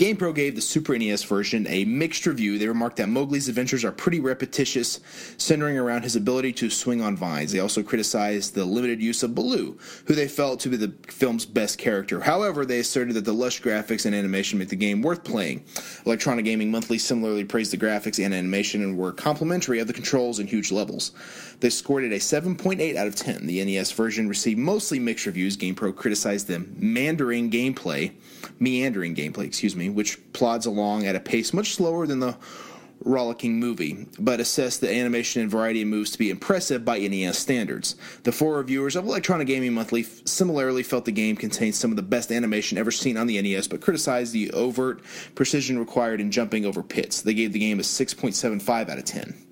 GamePro 0.00 0.34
gave 0.34 0.54
the 0.54 0.62
Super 0.62 0.96
NES 0.96 1.24
version 1.24 1.66
a 1.66 1.84
mixed 1.84 2.24
review. 2.24 2.56
They 2.56 2.66
remarked 2.68 2.96
that 2.96 3.10
Mowgli's 3.10 3.50
adventures 3.50 3.84
are 3.84 3.92
pretty 3.92 4.18
repetitious, 4.18 4.98
centering 5.36 5.76
around 5.76 6.04
his 6.04 6.16
ability 6.16 6.54
to 6.54 6.70
swing 6.70 7.02
on 7.02 7.18
vines. 7.18 7.52
They 7.52 7.58
also 7.58 7.82
criticized 7.82 8.54
the 8.54 8.64
limited 8.64 9.02
use 9.02 9.22
of 9.22 9.34
Baloo, 9.34 9.76
who 10.06 10.14
they 10.14 10.26
felt 10.26 10.60
to 10.60 10.70
be 10.70 10.78
the 10.78 10.94
film's 11.08 11.44
best 11.44 11.76
character. 11.76 12.18
However, 12.18 12.64
they 12.64 12.78
asserted 12.78 13.14
that 13.16 13.26
the 13.26 13.34
lush 13.34 13.60
graphics 13.60 14.06
and 14.06 14.14
animation 14.14 14.58
make 14.58 14.70
the 14.70 14.74
game 14.74 15.02
worth 15.02 15.22
playing. 15.22 15.64
Electronic 16.06 16.46
Gaming 16.46 16.70
Monthly 16.70 16.96
similarly 16.96 17.44
praised 17.44 17.70
the 17.70 17.76
graphics 17.76 18.24
and 18.24 18.32
animation 18.32 18.82
and 18.82 18.96
were 18.96 19.12
complimentary 19.12 19.80
of 19.80 19.86
the 19.86 19.92
controls 19.92 20.38
and 20.38 20.48
huge 20.48 20.72
levels. 20.72 21.12
They 21.60 21.68
scored 21.68 22.04
it 22.04 22.12
a 22.12 22.16
7.8 22.16 22.96
out 22.96 23.06
of 23.06 23.16
10. 23.16 23.46
The 23.46 23.62
NES 23.62 23.92
version 23.92 24.30
received 24.30 24.58
mostly 24.58 24.98
mixed 24.98 25.26
reviews. 25.26 25.58
GamePro 25.58 25.94
criticized 25.94 26.46
the 26.46 26.60
meandering 26.78 27.50
gameplay, 27.50 28.12
meandering 28.58 29.14
gameplay, 29.14 29.44
excuse 29.44 29.76
me, 29.76 29.89
which 29.94 30.18
plods 30.32 30.66
along 30.66 31.06
at 31.06 31.16
a 31.16 31.20
pace 31.20 31.52
much 31.52 31.74
slower 31.74 32.06
than 32.06 32.20
the 32.20 32.36
rollicking 33.04 33.58
movie, 33.58 34.06
but 34.18 34.40
assessed 34.40 34.80
the 34.80 34.92
animation 34.92 35.42
and 35.42 35.50
variety 35.50 35.82
of 35.82 35.88
moves 35.88 36.10
to 36.10 36.18
be 36.18 36.30
impressive 36.30 36.84
by 36.84 36.98
NES 36.98 37.38
standards. 37.38 37.96
The 38.24 38.32
four 38.32 38.58
reviewers 38.58 38.96
of 38.96 39.06
Electronic 39.06 39.46
Gaming 39.46 39.72
Monthly 39.72 40.02
similarly 40.02 40.82
felt 40.82 41.04
the 41.04 41.12
game 41.12 41.36
contained 41.36 41.74
some 41.74 41.90
of 41.90 41.96
the 41.96 42.02
best 42.02 42.30
animation 42.30 42.78
ever 42.78 42.90
seen 42.90 43.16
on 43.16 43.26
the 43.26 43.40
NES, 43.40 43.68
but 43.68 43.80
criticized 43.80 44.32
the 44.32 44.50
overt 44.52 45.02
precision 45.34 45.78
required 45.78 46.20
in 46.20 46.30
jumping 46.30 46.66
over 46.66 46.82
pits. 46.82 47.22
They 47.22 47.34
gave 47.34 47.52
the 47.52 47.58
game 47.58 47.78
a 47.80 47.82
6.75 47.82 48.88
out 48.88 48.98
of 48.98 49.04
10. 49.04 49.49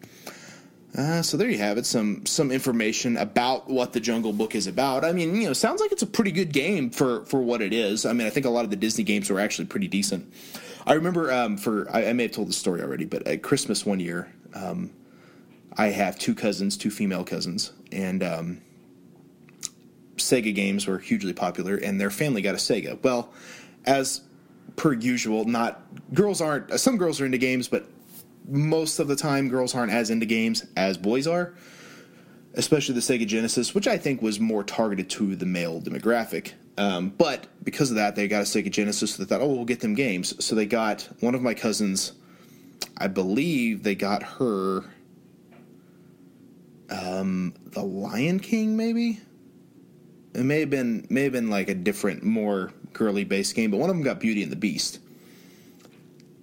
Uh, 0.99 1.23
so 1.23 1.37
there 1.37 1.49
you 1.49 1.59
have 1.59 1.79
it. 1.79 1.87
Some 1.87 2.27
some 2.27 2.51
information 2.51 3.17
about 3.19 3.71
what 3.71 3.93
the 3.93 4.01
Jungle 4.01 4.33
Book 4.33 4.57
is 4.57 4.67
about. 4.67 5.05
I 5.05 5.13
mean, 5.13 5.37
you 5.37 5.47
know, 5.47 5.53
sounds 5.53 5.81
like 5.81 5.93
it's 5.93 6.03
a 6.03 6.07
pretty 6.09 6.33
good 6.33 6.53
game 6.53 6.91
for 6.91 7.25
for 7.27 7.41
what 7.41 7.63
it 7.63 7.73
is. 7.73 8.05
I 8.05 8.13
mean, 8.13 8.27
I 8.27 8.31
think 8.31 8.47
a 8.47 8.51
lot 8.51 8.65
of 8.65 8.71
the 8.71 8.77
Disney 8.77 9.05
games 9.05 9.31
were 9.31 9.39
actually 9.39 9.67
pretty 9.67 9.87
decent. 9.87 10.33
I 10.85 10.95
remember 10.95 11.31
um, 11.31 11.57
for 11.57 11.89
I, 11.95 12.07
I, 12.07 12.13
may 12.15 12.25
have 12.25 12.33
told 12.33 12.49
the 12.49 12.53
story 12.53 12.83
already, 12.83 13.05
but 13.05 13.29
at 13.29 13.45
Christmas 13.45 13.87
one 13.87 14.01
year, 14.01 14.33
um, 14.55 14.91
I 15.77 15.89
have 15.91 16.19
two 16.19 16.35
cousins, 16.35 16.77
two 16.77 16.91
female 16.91 17.23
cousins, 17.23 17.71
and 17.93 18.25
um, 18.25 18.61
Sega 20.17 20.53
games 20.53 20.89
were 20.89 20.99
hugely 20.99 21.33
popular, 21.33 21.77
and 21.77 22.01
their 22.01 22.11
family 22.11 22.43
got 22.43 22.57
a 22.57 22.59
Sega. 22.59 23.01
Well, 23.05 23.33
as 23.85 24.23
per 24.75 24.95
usual, 24.95 25.45
not 25.45 25.81
girls 26.13 26.41
aren't. 26.41 26.81
Some 26.81 26.97
girls 26.97 27.21
are 27.21 27.27
into 27.27 27.39
games, 27.39 27.69
but 27.69 27.89
most 28.49 28.99
of 28.99 29.09
the 29.09 29.17
time 29.17 29.49
girls 29.49 29.75
aren't 29.75 29.93
as 29.93 30.11
into 30.11 30.27
games 30.27 30.67
as 30.77 30.97
boys 30.97 31.27
are, 31.27 31.55
especially 32.55 32.95
the 32.95 33.01
Sega 33.01 33.27
Genesis, 33.27 33.75
which 33.75 33.87
I 33.87 33.99
think 33.99 34.23
was 34.23 34.41
more 34.41 34.65
targeted 34.65 35.11
to 35.11 35.37
the 35.37 35.47
male 35.47 35.81
demographic. 35.81 36.53
Um, 36.79 37.11
but 37.11 37.47
because 37.63 37.91
of 37.91 37.97
that, 37.97 38.17
they 38.17 38.29
got 38.29 38.41
a 38.41 38.45
Sega 38.45 38.71
Genesis. 38.71 39.15
So 39.15 39.23
they 39.23 39.29
thought, 39.29 39.43
oh, 39.43 39.49
we'll 39.49 39.65
get 39.65 39.81
them 39.81 39.95
games. 39.95 40.43
So 40.45 40.55
they 40.55 40.67
got 40.67 41.09
one 41.21 41.35
of 41.35 41.43
my 41.43 41.55
cousins. 41.55 42.13
I 42.97 43.09
believe 43.09 43.83
they 43.83 43.95
got 43.95 44.23
her 44.23 44.85
um, 46.91 47.55
the 47.67 47.83
Lion 47.83 48.41
King, 48.41 48.77
maybe. 48.77 49.21
It 50.35 50.45
may 50.45 50.61
have 50.61 50.71
been 50.71 51.07
may 51.11 51.25
have 51.25 51.33
been 51.33 51.51
like 51.51 51.69
a 51.69 51.75
different, 51.75 52.23
more 52.23 52.73
girly 52.93 53.25
based 53.25 53.55
game, 53.55 53.71
but 53.71 53.79
one 53.79 53.91
of 53.91 53.97
them 53.97 54.05
got 54.05 54.21
Beauty 54.21 54.43
and 54.43 54.53
the 54.53 54.57
Beast. 54.57 55.01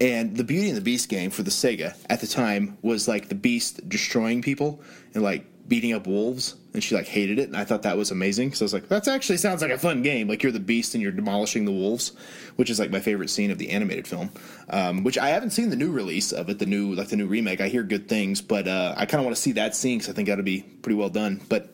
And 0.01 0.35
the 0.35 0.43
Beauty 0.43 0.67
and 0.67 0.77
the 0.77 0.81
Beast 0.81 1.07
game 1.09 1.31
for 1.31 1.43
the 1.43 1.51
Sega 1.51 1.95
at 2.09 2.19
the 2.21 2.27
time 2.27 2.77
was 2.81 3.07
like 3.07 3.29
the 3.29 3.35
Beast 3.35 3.87
destroying 3.87 4.41
people 4.41 4.81
and 5.13 5.23
like 5.23 5.45
beating 5.67 5.93
up 5.93 6.05
wolves. 6.05 6.55
And 6.73 6.83
she 6.83 6.93
like 6.93 7.07
hated 7.07 7.39
it, 7.39 7.47
and 7.47 7.55
I 7.55 7.63
thought 7.63 7.83
that 7.83 7.95
was 7.95 8.11
amazing. 8.11 8.53
So 8.53 8.63
I 8.63 8.65
was 8.65 8.73
like, 8.73 8.89
"That 8.89 9.07
actually 9.07 9.37
sounds 9.37 9.61
like 9.61 9.71
a 9.71 9.77
fun 9.77 10.01
game. 10.01 10.27
Like 10.27 10.43
you're 10.43 10.51
the 10.51 10.59
Beast 10.59 10.93
and 10.93 11.01
you're 11.01 11.13
demolishing 11.13 11.63
the 11.63 11.71
wolves," 11.71 12.11
which 12.57 12.69
is 12.69 12.79
like 12.79 12.91
my 12.91 12.99
favorite 12.99 13.29
scene 13.29 13.49
of 13.49 13.57
the 13.57 13.69
animated 13.69 14.05
film. 14.05 14.29
Um, 14.69 15.05
which 15.05 15.17
I 15.17 15.29
haven't 15.29 15.51
seen 15.51 15.69
the 15.69 15.77
new 15.77 15.89
release 15.89 16.33
of 16.33 16.49
it, 16.49 16.59
the 16.59 16.65
new 16.65 16.93
like 16.93 17.07
the 17.07 17.15
new 17.15 17.27
remake. 17.27 17.61
I 17.61 17.69
hear 17.69 17.83
good 17.83 18.09
things, 18.09 18.41
but 18.41 18.67
uh, 18.67 18.93
I 18.97 19.05
kind 19.05 19.21
of 19.21 19.25
want 19.25 19.37
to 19.37 19.41
see 19.41 19.53
that 19.53 19.73
scene 19.73 19.99
because 19.99 20.09
I 20.09 20.13
think 20.13 20.27
that'll 20.27 20.43
be 20.43 20.63
pretty 20.81 20.97
well 20.97 21.07
done. 21.07 21.39
But 21.47 21.73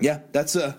yeah, 0.00 0.20
that's 0.32 0.56
a. 0.56 0.78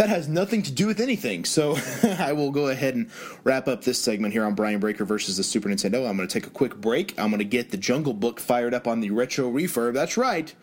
That 0.00 0.08
has 0.08 0.28
nothing 0.28 0.62
to 0.62 0.72
do 0.72 0.86
with 0.86 0.98
anything. 0.98 1.44
So 1.44 1.76
I 2.18 2.32
will 2.32 2.50
go 2.50 2.68
ahead 2.68 2.94
and 2.94 3.10
wrap 3.44 3.68
up 3.68 3.84
this 3.84 3.98
segment 3.98 4.32
here 4.32 4.46
on 4.46 4.54
Brian 4.54 4.80
Breaker 4.80 5.04
versus 5.04 5.36
the 5.36 5.42
Super 5.42 5.68
Nintendo. 5.68 6.08
I'm 6.08 6.16
going 6.16 6.26
to 6.26 6.32
take 6.32 6.46
a 6.46 6.50
quick 6.50 6.74
break. 6.76 7.12
I'm 7.18 7.28
going 7.28 7.40
to 7.40 7.44
get 7.44 7.70
the 7.70 7.76
Jungle 7.76 8.14
Book 8.14 8.40
fired 8.40 8.72
up 8.72 8.86
on 8.86 9.00
the 9.00 9.10
retro 9.10 9.52
refurb. 9.52 9.92
That's 9.92 10.16
right. 10.16 10.54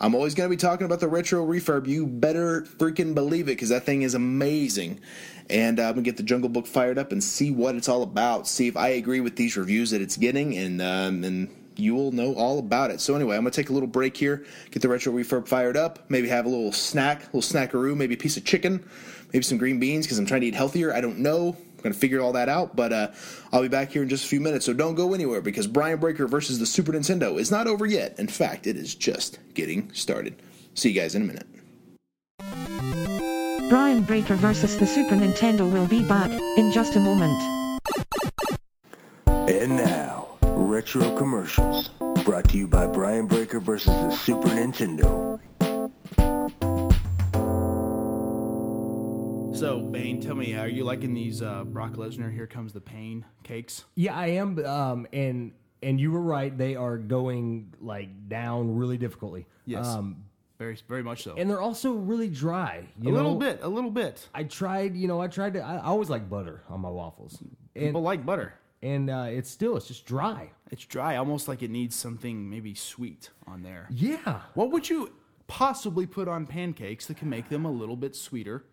I'm 0.00 0.14
always 0.14 0.34
going 0.34 0.50
to 0.50 0.54
be 0.54 0.60
talking 0.60 0.84
about 0.84 1.00
the 1.00 1.08
retro 1.08 1.46
refurb. 1.46 1.86
You 1.86 2.06
better 2.06 2.60
freaking 2.76 3.14
believe 3.14 3.44
it 3.44 3.52
because 3.52 3.70
that 3.70 3.84
thing 3.84 4.02
is 4.02 4.12
amazing. 4.12 5.00
And 5.48 5.80
uh, 5.80 5.84
I'm 5.84 5.92
going 5.94 6.04
to 6.04 6.10
get 6.10 6.18
the 6.18 6.22
Jungle 6.22 6.50
Book 6.50 6.66
fired 6.66 6.98
up 6.98 7.10
and 7.10 7.24
see 7.24 7.50
what 7.50 7.76
it's 7.76 7.88
all 7.88 8.02
about. 8.02 8.46
See 8.46 8.68
if 8.68 8.76
I 8.76 8.88
agree 8.88 9.20
with 9.20 9.36
these 9.36 9.56
reviews 9.56 9.92
that 9.92 10.02
it's 10.02 10.18
getting. 10.18 10.58
And, 10.58 10.82
um, 10.82 11.24
and 11.24 11.48
you 11.76 11.94
will 11.94 12.12
know 12.12 12.34
all 12.34 12.58
about 12.58 12.90
it. 12.90 13.00
So 13.00 13.14
anyway, 13.14 13.36
I'm 13.36 13.42
gonna 13.42 13.50
take 13.50 13.70
a 13.70 13.72
little 13.72 13.88
break 13.88 14.16
here, 14.16 14.44
get 14.70 14.82
the 14.82 14.88
retro 14.88 15.12
refurb 15.12 15.48
fired 15.48 15.76
up, 15.76 16.08
maybe 16.08 16.28
have 16.28 16.46
a 16.46 16.48
little 16.48 16.72
snack, 16.72 17.22
a 17.22 17.36
little 17.36 17.40
snackaroo, 17.40 17.96
maybe 17.96 18.14
a 18.14 18.18
piece 18.18 18.36
of 18.36 18.44
chicken, 18.44 18.84
maybe 19.32 19.42
some 19.42 19.58
green 19.58 19.78
beans 19.80 20.06
because 20.06 20.18
I'm 20.18 20.26
trying 20.26 20.42
to 20.42 20.46
eat 20.46 20.54
healthier. 20.54 20.94
I 20.94 21.00
don't 21.00 21.18
know. 21.18 21.56
I'm 21.58 21.82
gonna 21.82 21.94
figure 21.94 22.20
all 22.20 22.32
that 22.32 22.48
out, 22.48 22.74
but 22.74 22.92
uh, 22.92 23.08
I'll 23.52 23.62
be 23.62 23.68
back 23.68 23.90
here 23.90 24.02
in 24.02 24.08
just 24.08 24.24
a 24.24 24.28
few 24.28 24.40
minutes. 24.40 24.64
So 24.64 24.72
don't 24.72 24.94
go 24.94 25.12
anywhere 25.12 25.42
because 25.42 25.66
Brian 25.66 25.98
Breaker 25.98 26.26
versus 26.26 26.58
the 26.58 26.66
Super 26.66 26.92
Nintendo 26.92 27.38
is 27.38 27.50
not 27.50 27.66
over 27.66 27.84
yet. 27.84 28.18
In 28.18 28.28
fact, 28.28 28.66
it 28.66 28.76
is 28.76 28.94
just 28.94 29.38
getting 29.52 29.92
started. 29.92 30.40
See 30.74 30.90
you 30.90 31.00
guys 31.00 31.14
in 31.14 31.22
a 31.22 31.26
minute. 31.26 31.46
Brian 33.68 34.02
Breaker 34.02 34.34
versus 34.36 34.78
the 34.78 34.86
Super 34.86 35.14
Nintendo 35.14 35.70
will 35.70 35.86
be 35.86 36.02
back 36.06 36.30
in 36.56 36.70
just 36.70 36.96
a 36.96 37.00
moment. 37.00 37.40
And 39.26 39.76
now 39.76 40.23
Retro 40.56 41.16
Commercials, 41.16 41.88
brought 42.24 42.48
to 42.50 42.58
you 42.58 42.68
by 42.68 42.86
Brian 42.86 43.26
Breaker 43.26 43.58
versus 43.58 43.88
the 43.88 44.10
Super 44.10 44.48
Nintendo. 44.48 45.40
So, 49.56 49.80
Bane, 49.80 50.20
tell 50.20 50.36
me, 50.36 50.54
are 50.54 50.68
you 50.68 50.84
liking 50.84 51.12
these 51.12 51.42
uh, 51.42 51.64
Brock 51.64 51.94
Lesnar 51.94 52.32
"Here 52.32 52.46
Comes 52.46 52.72
the 52.72 52.80
Pain" 52.80 53.24
cakes? 53.42 53.84
Yeah, 53.96 54.14
I 54.16 54.26
am. 54.26 54.64
Um, 54.64 55.06
and 55.12 55.52
and 55.82 56.00
you 56.00 56.12
were 56.12 56.22
right; 56.22 56.56
they 56.56 56.76
are 56.76 56.98
going 56.98 57.74
like 57.80 58.28
down 58.28 58.76
really 58.76 58.96
difficultly. 58.96 59.46
Yes, 59.66 59.86
um, 59.86 60.24
very 60.58 60.78
very 60.88 61.02
much 61.02 61.24
so. 61.24 61.34
And 61.36 61.50
they're 61.50 61.60
also 61.60 61.92
really 61.92 62.28
dry. 62.28 62.84
a 63.00 63.04
know? 63.04 63.10
little 63.10 63.36
bit, 63.36 63.58
a 63.62 63.68
little 63.68 63.90
bit. 63.90 64.28
I 64.32 64.44
tried. 64.44 64.94
You 64.94 65.08
know, 65.08 65.20
I 65.20 65.26
tried 65.26 65.54
to. 65.54 65.60
I, 65.60 65.76
I 65.76 65.86
always 65.86 66.10
like 66.10 66.30
butter 66.30 66.62
on 66.68 66.80
my 66.80 66.90
waffles. 66.90 67.42
People 67.74 67.96
and, 67.96 68.04
like 68.04 68.24
butter 68.24 68.54
and 68.84 69.08
uh, 69.08 69.26
it's 69.28 69.50
still 69.50 69.76
it's 69.76 69.88
just 69.88 70.04
dry. 70.04 70.50
It's 70.70 70.84
dry, 70.84 71.16
almost 71.16 71.48
like 71.48 71.62
it 71.62 71.70
needs 71.70 71.96
something 71.96 72.50
maybe 72.50 72.74
sweet 72.74 73.30
on 73.46 73.62
there. 73.62 73.88
Yeah. 73.90 74.42
What 74.52 74.70
would 74.70 74.90
you 74.90 75.12
possibly 75.46 76.06
put 76.06 76.28
on 76.28 76.46
pancakes 76.46 77.06
that 77.06 77.16
can 77.16 77.30
make 77.30 77.48
them 77.48 77.64
a 77.64 77.70
little 77.70 77.96
bit 77.96 78.14
sweeter? 78.14 78.64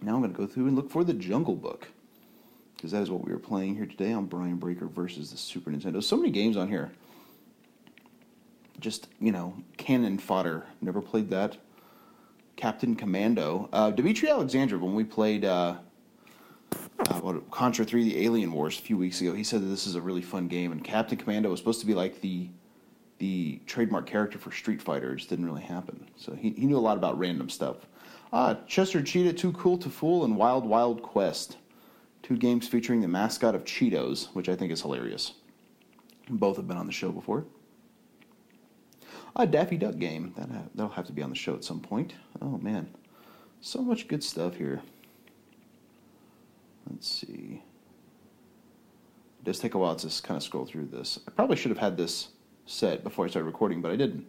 now 0.00 0.14
I'm 0.14 0.20
going 0.20 0.32
to 0.32 0.38
go 0.38 0.46
through 0.46 0.66
and 0.66 0.76
look 0.76 0.90
for 0.90 1.04
the 1.04 1.12
Jungle 1.12 1.54
Book. 1.54 1.88
Because 2.74 2.90
that 2.90 3.02
is 3.02 3.10
what 3.10 3.24
we 3.24 3.32
were 3.32 3.38
playing 3.38 3.76
here 3.76 3.86
today 3.86 4.12
on 4.12 4.26
Brian 4.26 4.56
Breaker 4.56 4.86
versus 4.86 5.30
the 5.30 5.36
Super 5.36 5.70
Nintendo. 5.70 6.02
So 6.02 6.16
many 6.16 6.30
games 6.30 6.56
on 6.56 6.68
here. 6.68 6.90
Just, 8.80 9.08
you 9.20 9.30
know, 9.30 9.54
cannon 9.76 10.18
fodder. 10.18 10.66
Never 10.80 11.00
played 11.00 11.30
that. 11.30 11.58
Captain 12.56 12.96
Commando. 12.96 13.68
Uh, 13.72 13.92
Dimitri 13.92 14.28
Alexander, 14.28 14.78
when 14.78 14.94
we 14.94 15.04
played 15.04 15.44
uh, 15.44 15.76
uh, 17.10 17.20
what, 17.20 17.50
Contra 17.50 17.84
3 17.84 18.04
The 18.04 18.24
Alien 18.24 18.52
Wars 18.52 18.78
a 18.78 18.82
few 18.82 18.96
weeks 18.96 19.20
ago, 19.20 19.32
he 19.34 19.44
said 19.44 19.62
that 19.62 19.66
this 19.66 19.86
is 19.86 19.94
a 19.94 20.00
really 20.00 20.22
fun 20.22 20.48
game. 20.48 20.72
And 20.72 20.82
Captain 20.82 21.18
Commando 21.18 21.50
was 21.50 21.58
supposed 21.60 21.80
to 21.80 21.86
be 21.86 21.94
like 21.94 22.20
the 22.20 22.48
the 23.18 23.60
trademark 23.66 24.04
character 24.04 24.36
for 24.36 24.50
Street 24.50 24.82
Fighter. 24.82 25.14
Just 25.14 25.30
didn't 25.30 25.44
really 25.44 25.62
happen. 25.62 26.08
So 26.16 26.34
he, 26.34 26.50
he 26.50 26.66
knew 26.66 26.76
a 26.76 26.80
lot 26.80 26.96
about 26.96 27.16
random 27.16 27.48
stuff. 27.48 27.76
Ah, 28.32 28.56
Chester 28.66 29.00
Cheetah, 29.00 29.34
Too 29.34 29.52
Cool 29.52 29.78
to 29.78 29.88
Fool, 29.88 30.24
and 30.24 30.36
Wild 30.36 30.66
Wild 30.66 31.02
Quest. 31.02 31.58
Two 32.22 32.36
games 32.36 32.66
featuring 32.66 33.00
the 33.00 33.06
mascot 33.06 33.54
of 33.54 33.64
Cheetos, 33.64 34.26
which 34.34 34.48
I 34.48 34.56
think 34.56 34.72
is 34.72 34.82
hilarious. 34.82 35.34
Both 36.30 36.56
have 36.56 36.66
been 36.66 36.76
on 36.76 36.86
the 36.86 36.92
show 36.92 37.12
before. 37.12 37.44
A 39.36 39.46
Daffy 39.46 39.76
Duck 39.76 39.98
game. 39.98 40.32
That, 40.36 40.48
that'll 40.74 40.92
have 40.92 41.06
to 41.06 41.12
be 41.12 41.22
on 41.22 41.30
the 41.30 41.36
show 41.36 41.54
at 41.54 41.62
some 41.62 41.80
point. 41.80 42.14
Oh, 42.40 42.58
man. 42.58 42.88
So 43.60 43.82
much 43.82 44.08
good 44.08 44.24
stuff 44.24 44.56
here. 44.56 44.82
Let's 46.90 47.08
see. 47.08 47.62
It 49.38 49.44
does 49.44 49.58
take 49.58 49.74
a 49.74 49.78
while 49.78 49.96
to 49.96 50.06
just 50.06 50.24
kind 50.24 50.36
of 50.36 50.42
scroll 50.42 50.66
through 50.66 50.86
this. 50.86 51.18
I 51.26 51.30
probably 51.30 51.56
should 51.56 51.70
have 51.70 51.78
had 51.78 51.96
this 51.96 52.28
set 52.66 53.02
before 53.02 53.24
I 53.24 53.28
started 53.28 53.46
recording, 53.46 53.82
but 53.82 53.90
I 53.90 53.96
didn't 53.96 54.26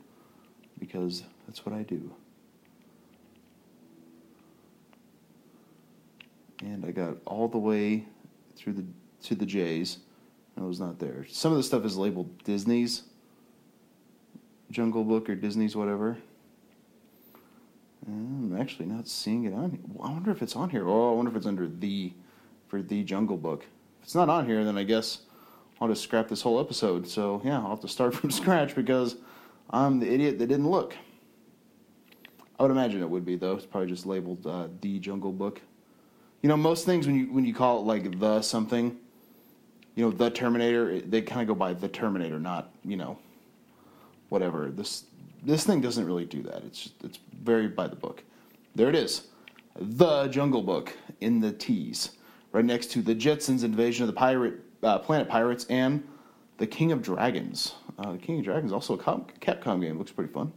because 0.80 1.24
that's 1.48 1.66
what 1.66 1.76
I 1.76 1.84
do. 1.84 2.12
And 6.62 6.86
I 6.86 6.92
got 6.92 7.18
all 7.26 7.48
the 7.48 7.58
way 7.58 8.06
through 8.56 8.74
the 8.74 8.86
to 9.24 9.36
the 9.36 9.46
J's. 9.46 10.00
It 10.56 10.62
was 10.62 10.80
not 10.80 11.00
there. 11.00 11.26
Some 11.30 11.52
of 11.52 11.58
the 11.58 11.64
stuff 11.64 11.84
is 11.86 11.98
labeled 11.98 12.44
Disney's 12.44 13.04
Jungle 14.72 15.04
Book 15.04 15.30
or 15.30 15.36
Disney's 15.36 15.76
whatever. 15.76 16.18
I'm 18.06 18.56
actually 18.60 18.86
not 18.86 19.08
seeing 19.08 19.46
it 19.46 19.54
on. 19.54 19.72
Here. 19.72 19.80
I 20.04 20.12
wonder 20.12 20.32
if 20.32 20.42
it's 20.42 20.56
on 20.56 20.70
here. 20.70 20.88
Oh, 20.88 21.14
I 21.14 21.16
wonder 21.16 21.32
if 21.32 21.38
it's 21.38 21.46
under 21.46 21.68
the 21.68 22.14
for 22.74 22.82
the 22.82 23.04
Jungle 23.04 23.38
Book. 23.38 23.68
If 24.00 24.06
it's 24.06 24.16
not 24.16 24.30
on 24.30 24.48
here, 24.48 24.66
then 24.66 24.80
I 24.80 24.84
guess 24.84 25.20
I'll 25.80 25.88
just 25.88 26.02
scrap 26.02 26.28
this 26.28 26.42
whole 26.42 26.60
episode. 26.60 27.08
So 27.08 27.40
yeah, 27.46 27.60
I'll 27.60 27.70
have 27.70 27.82
to 27.82 27.88
start 27.88 28.16
from 28.20 28.32
scratch 28.32 28.74
because 28.74 29.16
I'm 29.70 30.00
the 30.00 30.12
idiot 30.12 30.40
that 30.40 30.48
didn't 30.48 30.68
look. 30.68 30.96
I 32.58 32.64
would 32.64 32.72
imagine 32.72 33.04
it 33.04 33.10
would 33.12 33.26
be 33.26 33.36
though. 33.36 33.54
It's 33.54 33.68
probably 33.68 33.90
just 33.90 34.08
labeled 34.08 34.48
uh, 34.48 34.70
the 34.82 34.98
Jungle 34.98 35.32
Book. 35.32 35.62
You 36.42 36.50
know, 36.50 36.58
most 36.58 36.88
things 36.88 37.06
when 37.06 37.16
you 37.16 37.32
when 37.32 37.46
you 37.46 37.54
call 37.54 37.78
it 37.78 37.84
like 37.84 38.20
the 38.20 38.42
something, 38.42 38.98
you 39.94 40.04
know, 40.04 40.10
the 40.10 40.32
Terminator, 40.32 41.00
they 41.00 41.22
kind 41.22 41.42
of 41.42 41.48
go 41.48 41.54
by 41.54 41.76
the 41.76 41.88
Terminator, 41.88 42.40
not 42.40 42.74
you 42.84 42.98
know, 42.98 43.20
whatever. 44.30 44.72
This 44.72 45.04
this 45.44 45.64
thing 45.64 45.80
doesn't 45.80 46.08
really 46.08 46.26
do 46.26 46.42
that. 46.42 46.64
It's 46.64 46.86
just, 46.86 47.04
it's 47.04 47.20
very 47.40 47.68
by 47.68 47.86
the 47.86 47.96
book. 47.96 48.24
There 48.74 48.90
it 48.90 48.96
is, 48.96 49.28
the 49.76 50.28
Jungle 50.30 50.64
Book 50.64 50.98
in 51.22 51.40
the 51.40 51.52
T's, 51.52 52.14
right 52.54 52.64
next 52.64 52.92
to 52.92 53.02
the 53.02 53.14
Jetsons 53.14 53.66
Invasion 53.66 54.04
of 54.04 54.08
the 54.08 54.14
Pirate 54.14 54.62
uh, 54.82 55.00
Planet 55.00 55.28
Pirates 55.28 55.66
and 55.70 56.08
the 56.58 56.68
King 56.68 56.94
of 56.94 57.02
Dragons. 57.02 57.74
Uh, 57.98 58.14
the 58.14 58.18
King 58.18 58.40
of 58.40 58.46
Dragons 58.46 58.72
also 58.72 58.94
a 58.94 58.98
Capcom 58.98 59.82
game. 59.82 59.98
Looks 59.98 60.12
pretty 60.12 60.32
fun. 60.32 60.54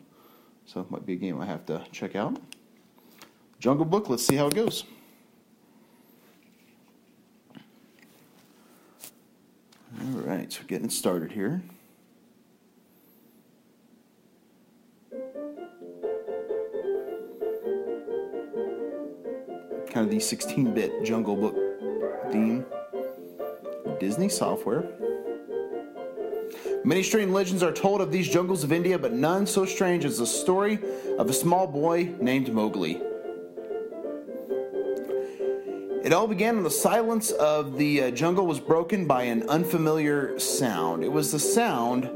So 0.67 0.81
it 0.81 0.91
might 0.91 1.05
be 1.05 1.15
a 1.15 1.17
game 1.17 1.41
I 1.41 1.47
have 1.47 1.65
to 1.67 1.85
check 1.91 2.15
out. 2.15 2.39
Jungle 3.59 3.87
Book. 3.87 4.09
Let's 4.09 4.25
see 4.25 4.37
how 4.37 4.47
it 4.49 4.55
goes. 4.55 4.85
All 9.99 10.21
right, 10.21 10.53
so 10.53 10.63
getting 10.67 10.91
started 10.91 11.33
here. 11.33 11.63
Kind 19.89 20.05
of 20.05 20.11
the 20.11 20.21
16 20.21 20.75
bit 20.75 20.93
Jungle 21.03 21.37
Book 21.37 21.66
theme. 22.31 22.65
Disney 23.99 24.29
software. 24.29 24.85
Many 26.85 27.03
strange 27.03 27.33
legends 27.33 27.62
are 27.62 27.73
told 27.73 28.01
of 28.01 28.12
these 28.12 28.29
jungles 28.29 28.62
of 28.62 28.73
India, 28.73 28.99
but 28.99 29.12
none 29.12 29.47
so 29.47 29.65
strange 29.65 30.05
as 30.05 30.19
the 30.19 30.27
story 30.27 30.79
of 31.19 31.29
a 31.29 31.33
small 31.33 31.67
boy 31.67 32.15
named 32.21 32.53
Mowgli. 32.53 33.01
It 36.05 36.12
all 36.12 36.29
began 36.29 36.55
when 36.55 36.62
the 36.62 36.71
silence 36.71 37.33
of 37.33 37.77
the 37.77 38.05
uh, 38.05 38.11
jungle 38.12 38.47
was 38.47 38.61
broken 38.61 39.09
by 39.09 39.25
an 39.25 39.49
unfamiliar 39.49 40.39
sound. 40.39 41.03
It 41.03 41.11
was 41.11 41.33
the 41.33 41.41
sound 41.41 42.09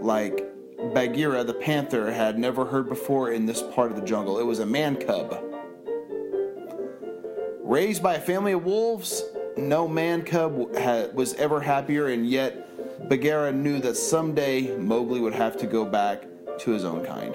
like 0.00 0.46
Bagheera 0.94 1.42
the 1.42 1.54
panther 1.54 2.12
had 2.12 2.38
never 2.38 2.64
heard 2.64 2.88
before 2.88 3.32
in 3.32 3.46
this 3.46 3.62
part 3.74 3.90
of 3.90 3.96
the 3.96 4.06
jungle. 4.06 4.38
It 4.38 4.46
was 4.46 4.60
a 4.60 4.66
man 4.66 4.94
cub. 4.94 5.49
Raised 7.70 8.02
by 8.02 8.16
a 8.16 8.20
family 8.20 8.50
of 8.50 8.64
wolves, 8.64 9.22
no 9.56 9.86
man 9.86 10.22
cub 10.22 10.56
was 11.14 11.34
ever 11.34 11.60
happier, 11.60 12.08
and 12.08 12.28
yet 12.28 13.08
Bagheera 13.08 13.52
knew 13.52 13.78
that 13.78 13.96
someday 13.96 14.76
Mowgli 14.76 15.20
would 15.20 15.34
have 15.34 15.56
to 15.58 15.68
go 15.68 15.84
back 15.84 16.24
to 16.58 16.72
his 16.72 16.84
own 16.84 17.06
kind. 17.06 17.32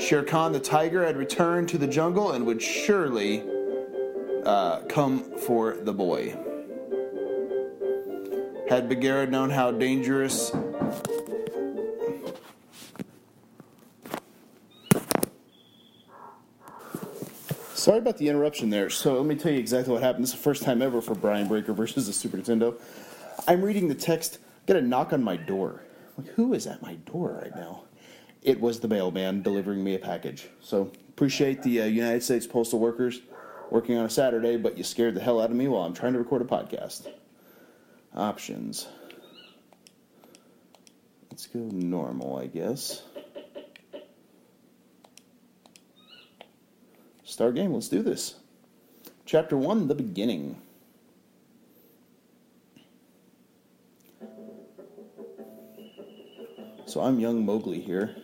Shere 0.00 0.22
Khan 0.22 0.52
the 0.52 0.60
tiger 0.60 1.04
had 1.04 1.18
returned 1.18 1.68
to 1.68 1.76
the 1.76 1.86
jungle 1.86 2.32
and 2.32 2.46
would 2.46 2.62
surely 2.62 3.42
uh, 4.46 4.80
come 4.88 5.24
for 5.40 5.76
the 5.76 5.92
boy. 5.92 6.34
Had 8.66 8.88
Bagheera 8.88 9.26
known 9.26 9.50
how 9.50 9.72
dangerous 9.72 10.52
Sorry 17.84 17.98
about 17.98 18.16
the 18.16 18.30
interruption 18.30 18.70
there. 18.70 18.88
So 18.88 19.18
let 19.18 19.26
me 19.26 19.34
tell 19.34 19.52
you 19.52 19.58
exactly 19.58 19.92
what 19.92 20.02
happened. 20.02 20.24
This 20.24 20.30
is 20.30 20.36
the 20.36 20.42
first 20.42 20.62
time 20.62 20.80
ever 20.80 21.02
for 21.02 21.14
Brian 21.14 21.46
Breaker 21.46 21.74
versus 21.74 22.06
the 22.06 22.14
Super 22.14 22.38
Nintendo. 22.38 22.76
I'm 23.46 23.60
reading 23.60 23.88
the 23.88 23.94
text, 23.94 24.38
get 24.64 24.76
a 24.76 24.80
knock 24.80 25.12
on 25.12 25.22
my 25.22 25.36
door. 25.36 25.82
Like, 26.16 26.28
who 26.28 26.54
is 26.54 26.66
at 26.66 26.80
my 26.80 26.94
door 26.94 27.38
right 27.42 27.54
now? 27.54 27.82
It 28.40 28.58
was 28.58 28.80
the 28.80 28.88
mailman 28.88 29.42
delivering 29.42 29.84
me 29.84 29.96
a 29.96 29.98
package. 29.98 30.48
So 30.62 30.90
appreciate 31.10 31.62
the 31.62 31.82
uh, 31.82 31.84
United 31.84 32.22
States 32.22 32.46
Postal 32.46 32.78
Workers 32.78 33.20
working 33.70 33.98
on 33.98 34.06
a 34.06 34.10
Saturday, 34.10 34.56
but 34.56 34.78
you 34.78 34.82
scared 34.82 35.12
the 35.12 35.20
hell 35.20 35.38
out 35.38 35.50
of 35.50 35.56
me 35.56 35.68
while 35.68 35.82
I'm 35.82 35.92
trying 35.92 36.14
to 36.14 36.18
record 36.18 36.40
a 36.40 36.46
podcast. 36.46 37.06
Options. 38.16 38.88
Let's 41.30 41.46
go 41.48 41.58
normal, 41.58 42.38
I 42.38 42.46
guess. 42.46 43.02
Start 47.34 47.56
game. 47.56 47.72
Let's 47.74 47.88
do 47.88 48.00
this. 48.00 48.36
Chapter 49.26 49.56
1 49.56 49.88
The 49.88 49.96
Beginning. 49.96 50.56
So 56.86 57.00
I'm 57.00 57.18
young 57.18 57.44
Mowgli 57.44 57.80
here. 57.80 58.14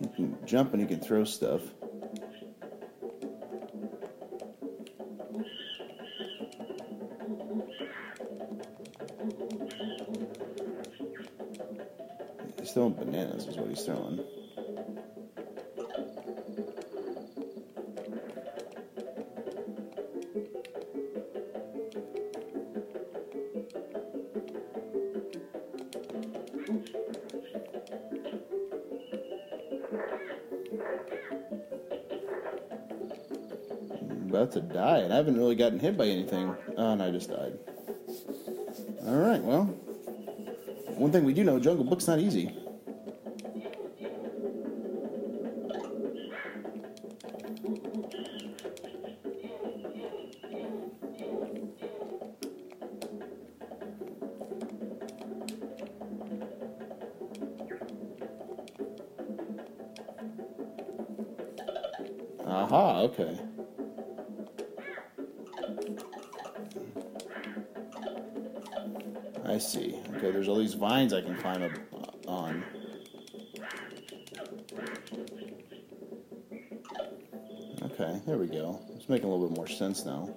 He 0.00 0.08
can 0.08 0.38
jump 0.46 0.72
and 0.72 0.80
he 0.80 0.88
can 0.88 1.00
throw 1.00 1.24
stuff. 1.24 1.60
He's 12.58 12.72
throwing 12.72 12.94
bananas, 12.94 13.48
is 13.48 13.56
what 13.58 13.68
he's 13.68 13.82
throwing. 13.82 14.24
Haven't 35.20 35.36
really 35.36 35.54
gotten 35.54 35.78
hit 35.78 35.98
by 35.98 36.06
anything. 36.06 36.56
Oh, 36.78 36.92
and 36.92 37.02
I 37.02 37.10
just 37.10 37.28
died. 37.28 37.58
All 39.06 39.16
right, 39.16 39.42
well, 39.42 39.64
one 40.96 41.12
thing 41.12 41.24
we 41.24 41.34
do 41.34 41.44
know, 41.44 41.60
Jungle 41.60 41.84
Book's 41.84 42.06
not 42.06 42.20
easy. 42.20 42.56
Aha, 62.46 63.00
okay. 63.00 63.39
Vines 70.80 71.12
I 71.12 71.20
can 71.20 71.36
climb 71.36 71.62
up 71.62 71.72
on. 72.26 72.64
Okay, 77.82 78.18
there 78.26 78.38
we 78.38 78.46
go. 78.46 78.80
It's 78.96 79.06
making 79.06 79.28
a 79.28 79.30
little 79.30 79.46
bit 79.46 79.56
more 79.58 79.68
sense 79.68 80.06
now. 80.06 80.34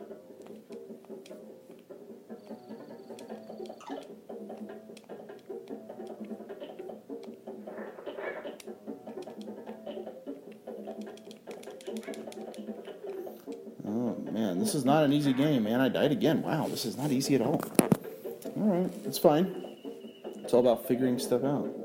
Oh 13.88 14.18
man, 14.30 14.60
this 14.60 14.76
is 14.76 14.84
not 14.84 15.06
an 15.06 15.14
easy 15.14 15.32
game, 15.32 15.64
man. 15.64 15.80
I 15.80 15.88
died 15.88 16.12
again. 16.12 16.42
Wow, 16.42 16.68
this 16.68 16.84
is 16.84 16.98
not 16.98 17.12
easy 17.12 17.36
at 17.36 17.42
all. 17.42 17.62
Alright, 18.58 18.92
it's 19.06 19.18
fine. 19.18 19.73
It's 20.44 20.54
all 20.54 20.60
about 20.60 20.86
figuring 20.88 21.20
stuff 21.20 21.44
out. 21.46 21.83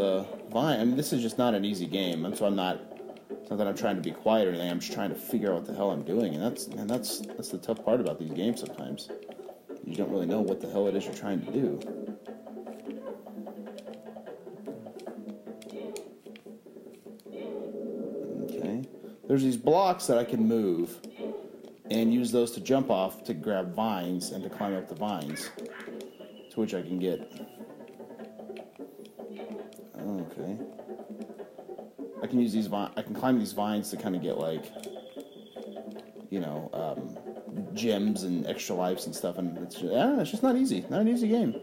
The 0.00 0.26
vine. 0.50 0.80
I 0.80 0.84
mean, 0.84 0.96
this 0.96 1.12
is 1.12 1.20
just 1.20 1.36
not 1.36 1.54
an 1.54 1.64
easy 1.64 1.86
game, 1.86 2.24
and 2.24 2.36
so 2.36 2.46
I'm 2.46 2.56
not. 2.56 2.80
It's 3.30 3.50
not 3.50 3.58
that 3.58 3.66
I'm 3.66 3.76
trying 3.76 3.96
to 3.96 4.02
be 4.02 4.12
quiet 4.12 4.46
or 4.46 4.50
anything. 4.50 4.70
I'm 4.70 4.80
just 4.80 4.92
trying 4.92 5.10
to 5.10 5.14
figure 5.14 5.50
out 5.50 5.56
what 5.56 5.66
the 5.66 5.74
hell 5.74 5.90
I'm 5.90 6.04
doing, 6.04 6.34
and 6.34 6.42
that's 6.42 6.66
and 6.68 6.88
that's 6.88 7.20
that's 7.20 7.50
the 7.50 7.58
tough 7.58 7.84
part 7.84 8.00
about 8.00 8.18
these 8.18 8.32
games. 8.32 8.60
Sometimes 8.60 9.10
you 9.84 9.96
don't 9.96 10.10
really 10.10 10.26
know 10.26 10.40
what 10.40 10.60
the 10.60 10.70
hell 10.70 10.88
it 10.88 10.96
is 10.96 11.04
you're 11.04 11.14
trying 11.14 11.44
to 11.44 11.52
do. 11.52 11.80
Okay, 18.44 18.88
there's 19.28 19.42
these 19.42 19.58
blocks 19.58 20.06
that 20.06 20.16
I 20.16 20.24
can 20.24 20.48
move 20.48 20.98
and 21.90 22.14
use 22.14 22.32
those 22.32 22.52
to 22.52 22.60
jump 22.60 22.90
off 22.90 23.22
to 23.24 23.34
grab 23.34 23.74
vines 23.74 24.30
and 24.30 24.42
to 24.44 24.48
climb 24.48 24.74
up 24.74 24.88
the 24.88 24.94
vines, 24.94 25.50
to 26.52 26.60
which 26.60 26.72
I 26.72 26.80
can 26.80 26.98
get 26.98 27.49
can 32.30 32.40
use 32.40 32.52
these 32.52 32.68
vi- 32.68 32.90
I 32.96 33.02
can 33.02 33.14
climb 33.14 33.38
these 33.38 33.52
vines 33.52 33.90
to 33.90 33.96
kind 33.96 34.16
of 34.16 34.22
get 34.22 34.38
like, 34.38 34.64
you 36.30 36.40
know, 36.40 36.70
um, 36.72 37.74
gems 37.74 38.22
and 38.22 38.46
extra 38.46 38.74
lives 38.74 39.06
and 39.06 39.14
stuff, 39.14 39.36
and 39.38 39.58
it's 39.58 39.74
just, 39.74 39.92
yeah, 39.92 40.20
it's 40.20 40.30
just 40.30 40.42
not 40.42 40.56
easy. 40.56 40.84
Not 40.88 41.00
an 41.00 41.08
easy 41.08 41.28
game. 41.28 41.54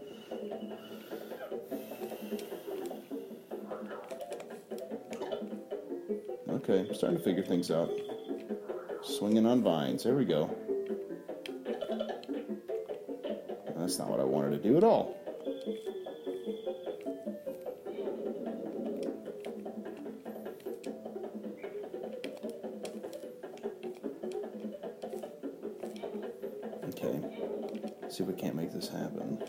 Okay, 6.48 6.80
I'm 6.80 6.94
starting 6.94 7.18
to 7.18 7.24
figure 7.24 7.42
things 7.42 7.70
out. 7.70 7.90
Swinging 9.02 9.46
on 9.46 9.62
vines. 9.62 10.04
There 10.04 10.14
we 10.14 10.24
go. 10.24 10.54
That's 13.76 13.98
not 13.98 14.08
what 14.10 14.20
I 14.20 14.24
wanted 14.24 14.50
to 14.62 14.68
do 14.68 14.76
at 14.76 14.84
all. 14.84 15.17
See 28.10 28.22
if 28.22 28.28
we 28.28 28.34
can't 28.34 28.54
make 28.54 28.72
this 28.72 28.88
happen. 28.88 29.42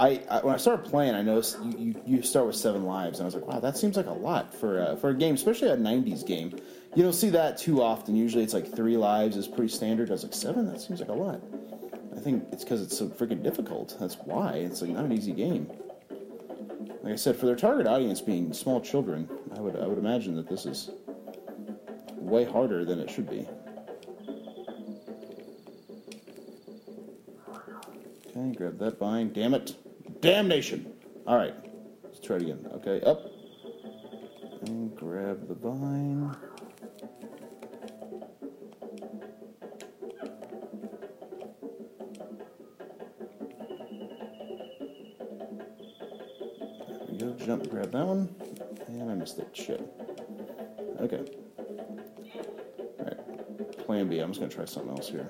I, 0.00 0.20
I 0.28 0.40
when 0.40 0.54
I 0.54 0.56
started 0.56 0.84
playing, 0.90 1.14
I 1.14 1.22
noticed 1.22 1.58
you, 1.62 1.78
you, 1.78 2.02
you 2.06 2.22
start 2.22 2.46
with 2.46 2.56
seven 2.56 2.84
lives, 2.84 3.18
and 3.18 3.24
I 3.24 3.26
was 3.26 3.34
like, 3.34 3.46
wow, 3.46 3.60
that 3.60 3.76
seems 3.76 3.96
like 3.96 4.06
a 4.06 4.12
lot 4.12 4.52
for 4.52 4.82
uh, 4.82 4.96
for 4.96 5.10
a 5.10 5.14
game, 5.14 5.36
especially 5.36 5.68
a 5.68 5.76
'90s 5.76 6.26
game. 6.26 6.58
You 6.94 7.02
don't 7.04 7.12
see 7.12 7.30
that 7.30 7.56
too 7.56 7.82
often. 7.82 8.16
Usually, 8.16 8.42
it's 8.42 8.54
like 8.54 8.74
three 8.74 8.96
lives 8.96 9.36
is 9.36 9.46
pretty 9.46 9.72
standard. 9.72 10.10
I 10.10 10.12
was 10.12 10.24
like, 10.24 10.34
seven? 10.34 10.66
That 10.66 10.80
seems 10.80 11.00
like 11.00 11.08
a 11.08 11.14
lot. 11.14 11.40
I 12.16 12.20
think 12.20 12.44
it's 12.52 12.64
because 12.64 12.82
it's 12.82 12.98
so 12.98 13.08
freaking 13.08 13.42
difficult. 13.42 13.96
That's 14.00 14.16
why 14.16 14.54
it's 14.54 14.82
like 14.82 14.90
not 14.90 15.04
an 15.04 15.12
easy 15.12 15.32
game. 15.32 15.70
Like 17.02 17.12
I 17.12 17.16
said, 17.16 17.36
for 17.36 17.46
their 17.46 17.56
target 17.56 17.86
audience 17.86 18.20
being 18.20 18.52
small 18.52 18.80
children, 18.80 19.28
I 19.56 19.60
would 19.60 19.76
I 19.76 19.86
would 19.86 19.98
imagine 19.98 20.34
that 20.36 20.48
this 20.48 20.66
is 20.66 20.90
way 22.16 22.44
harder 22.44 22.84
than 22.84 22.98
it 22.98 23.10
should 23.10 23.30
be. 23.30 23.46
Grab 28.56 28.78
that 28.78 28.98
vine. 28.98 29.32
Damn 29.32 29.54
it. 29.54 29.74
Damnation. 30.20 30.92
All 31.26 31.36
right. 31.36 31.54
Let's 32.04 32.20
try 32.20 32.36
it 32.36 32.42
again. 32.42 32.68
Okay, 32.74 33.00
up. 33.00 33.24
And 34.66 34.94
grab 34.94 35.48
the 35.48 35.54
vine. 35.54 36.36
There 47.08 47.08
we 47.08 47.18
go. 47.18 47.32
Jump, 47.44 47.68
grab 47.70 47.90
that 47.92 48.06
one. 48.06 48.34
And 48.88 49.10
I 49.10 49.14
missed 49.14 49.38
it. 49.38 49.48
Shit. 49.52 49.80
Okay. 51.00 51.24
All 52.98 53.04
right. 53.04 53.78
Plan 53.78 54.08
B. 54.08 54.18
I'm 54.20 54.32
just 54.32 54.40
to 54.40 54.48
try 54.48 54.64
something 54.66 54.92
else 54.92 55.08
here. 55.08 55.28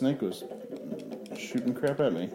Snake 0.00 0.22
was 0.22 0.44
shooting 1.36 1.74
crap 1.74 2.00
at 2.00 2.14
me. 2.14 2.30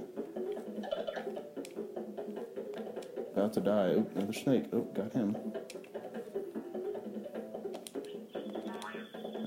About 3.34 3.54
to 3.54 3.60
die. 3.60 3.96
Oh, 3.96 4.08
another 4.14 4.34
snake. 4.34 4.66
Oh, 4.72 4.82
got 4.94 5.12
him. 5.12 5.36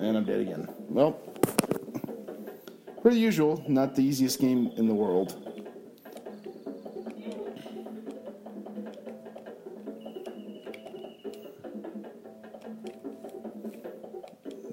And 0.00 0.16
I'm 0.16 0.24
dead 0.24 0.40
again. 0.40 0.68
Well, 0.88 1.20
the 3.04 3.14
usual, 3.14 3.64
not 3.68 3.94
the 3.94 4.02
easiest 4.02 4.40
game 4.40 4.72
in 4.76 4.88
the 4.88 4.94
world. 4.94 5.36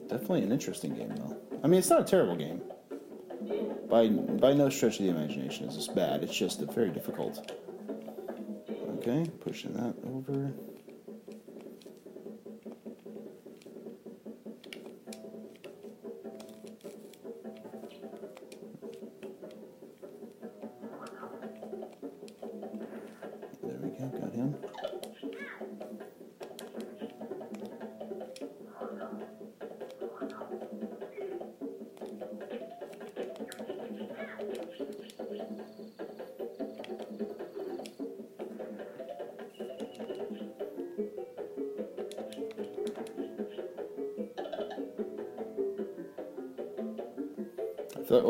Definitely 0.09 0.41
an 0.41 0.51
interesting 0.51 0.95
game, 0.95 1.13
though. 1.15 1.37
I 1.63 1.67
mean, 1.67 1.77
it's 1.77 1.91
not 1.91 2.01
a 2.01 2.03
terrible 2.03 2.35
game. 2.35 2.63
By 3.95 4.09
by 4.09 4.51
no 4.51 4.67
stretch 4.67 4.99
of 4.99 5.05
the 5.05 5.11
imagination 5.11 5.69
is 5.69 5.75
this 5.77 5.87
bad. 5.87 6.21
It's 6.21 6.35
just 6.35 6.59
very 6.59 6.89
difficult. 6.89 7.49
Okay, 8.97 9.25
pushing 9.39 9.71
that 9.71 9.95
over. 10.05 10.53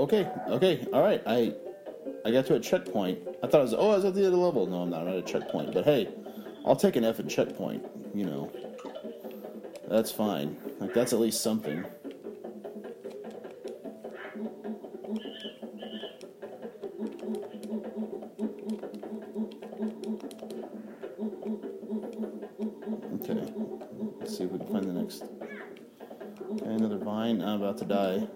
Okay, 0.04 0.30
okay, 0.48 0.88
all 0.94 1.02
right. 1.02 1.22
I 1.26 1.54
I 2.26 2.32
got 2.32 2.46
to 2.48 2.56
a 2.56 2.60
checkpoint. 2.60 3.20
I 3.44 3.48
thought 3.48 3.60
I 3.60 3.64
was 3.64 3.74
oh 3.74 3.92
I 3.92 3.96
was 3.96 4.06
at 4.06 4.16
the 4.16 4.28
other 4.28 4.38
level. 4.38 4.66
No, 4.68 4.82
I'm 4.82 4.90
not. 4.90 5.02
I'm 5.02 5.08
at 5.10 5.16
a 5.16 5.22
checkpoint. 5.22 5.74
But 5.74 5.86
hey, 5.86 6.10
I'll 6.66 6.76
take 6.76 6.96
an 6.96 7.04
F 7.04 7.20
and 7.20 7.30
checkpoint. 7.30 7.86
You 8.14 8.26
know, 8.26 8.52
that's 9.88 10.12
fine. 10.12 10.58
Like 10.80 10.94
that's 10.94 11.14
at 11.14 11.20
least 11.20 11.42
something. 11.42 11.86
Okay, 23.22 23.54
let's 24.20 24.38
see 24.38 24.44
if 24.44 24.52
we 24.52 24.60
can 24.60 24.68
find 24.68 24.86
the 24.86 24.94
next. 24.94 25.24
Okay, 26.52 26.66
another 26.66 26.98
vine. 26.98 27.42
I'm 27.42 27.62
about 27.62 27.78
to 27.80 27.86
die. 27.86 28.28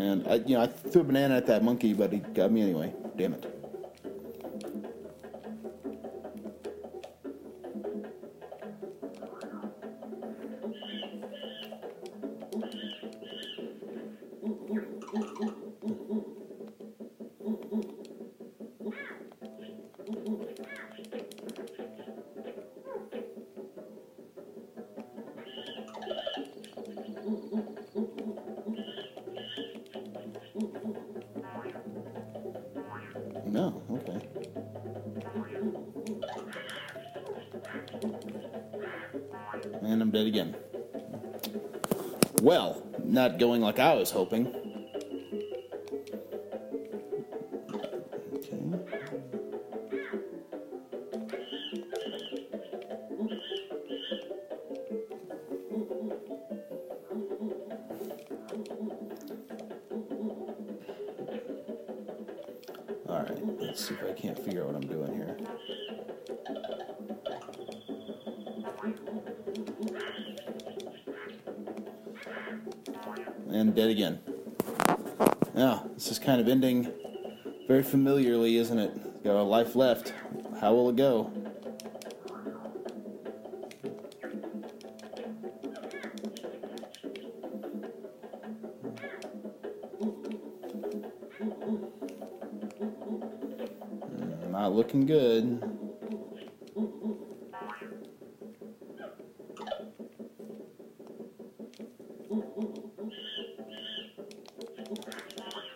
And 0.00 0.26
I, 0.26 0.34
you 0.36 0.56
know, 0.56 0.62
I 0.62 0.66
threw 0.66 1.02
a 1.02 1.04
banana 1.04 1.36
at 1.36 1.46
that 1.46 1.62
monkey, 1.62 1.92
but 1.92 2.10
he 2.10 2.20
got 2.20 2.50
me 2.50 2.62
anyway. 2.62 2.92
Damn 3.16 3.34
it. 3.34 3.49
I 43.80 43.94
was 43.94 44.10
hoping. 44.10 44.79
Kind 76.30 76.40
of 76.40 76.46
ending 76.46 76.88
very 77.66 77.82
familiarly, 77.82 78.56
isn't 78.56 78.78
it? 78.78 79.24
Got 79.24 79.34
a 79.34 79.42
life 79.42 79.74
left. 79.74 80.12
How 80.60 80.72
will 80.72 80.90
it 80.90 80.94
go? 80.94 81.24
Mm, 94.14 94.50
not 94.52 94.72
looking 94.72 95.06
good. 95.06 95.60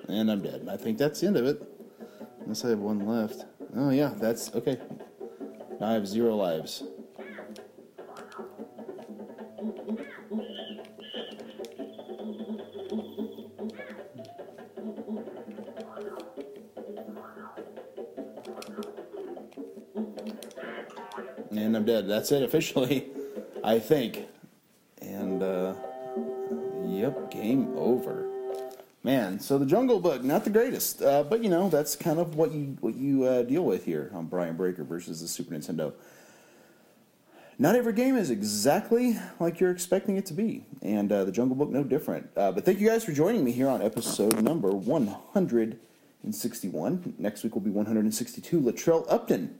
And 0.09 0.31
I'm 0.31 0.43
dead. 0.43 0.69
I 0.71 0.77
think 0.77 0.99
that's 0.99 1.21
the 1.21 1.27
end 1.27 1.37
of 1.37 1.47
it. 1.47 1.63
Unless 2.43 2.65
I 2.65 2.71
have 2.71 2.79
one 2.79 3.07
left. 3.07 3.45
Oh, 3.77 3.91
yeah, 3.91 4.13
that's 4.17 4.55
okay. 4.55 4.79
Now 5.81 5.89
I 5.89 5.93
have 5.95 6.07
zero 6.07 6.37
lives. 6.37 6.85
And 21.51 21.77
I'm 21.77 21.85
dead. 21.85 22.09
That's 22.09 22.31
it 22.31 22.43
officially, 22.43 23.09
I 23.65 23.79
think. 23.79 24.27
So 29.45 29.59
the 29.59 29.67
Jungle 29.67 30.01
Book, 30.01 30.25
not 30.25 30.45
the 30.45 30.51
greatest, 30.51 31.03
uh, 31.03 31.23
but 31.23 31.45
you 31.45 31.51
know 31.51 31.69
that's 31.69 31.97
kind 31.97 32.19
of 32.19 32.35
what 32.35 32.53
you 32.53 32.79
what 32.81 32.95
you 32.95 33.25
uh, 33.25 33.43
deal 33.43 33.63
with 33.63 33.85
here 33.85 34.11
on 34.15 34.25
Brian 34.25 34.57
Breaker 34.57 34.85
versus 34.85 35.21
the 35.21 35.29
Super 35.29 35.55
Nintendo. 35.55 35.93
Not 37.59 37.77
every 37.77 37.93
game 37.93 38.17
is 38.17 38.31
exactly 38.31 39.19
like 39.39 39.61
you're 39.61 39.71
expecting 39.71 40.17
it 40.17 40.25
to 40.27 40.33
be, 40.33 40.65
and 40.81 41.13
uh, 41.13 41.25
the 41.25 41.33
Jungle 41.33 41.57
Book 41.57 41.69
no 41.69 41.85
different. 41.85 42.31
Uh, 42.35 42.53
but 42.53 42.65
thank 42.65 42.81
you 42.81 42.89
guys 42.89 43.05
for 43.05 43.13
joining 43.13 43.45
me 43.45 43.53
here 43.53 43.69
on 43.69 43.83
episode 43.83 44.43
number 44.43 44.71
161. 44.71 47.15
Next 47.19 47.45
week 47.45 47.55
will 47.55 47.61
be 47.61 47.69
162. 47.69 48.63
Latrell 48.63 49.05
Upton 49.11 49.59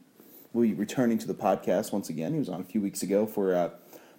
will 0.55 0.63
be 0.63 0.73
returning 0.73 1.19
to 1.19 1.27
the 1.27 1.35
podcast 1.35 1.93
once 1.93 2.09
again. 2.09 2.33
He 2.33 2.39
was 2.39 2.49
on 2.49 2.63
a 2.63 2.65
few 2.65 2.81
weeks 2.81 3.03
ago 3.03 3.27
for 3.27 3.55
uh, 3.55 3.69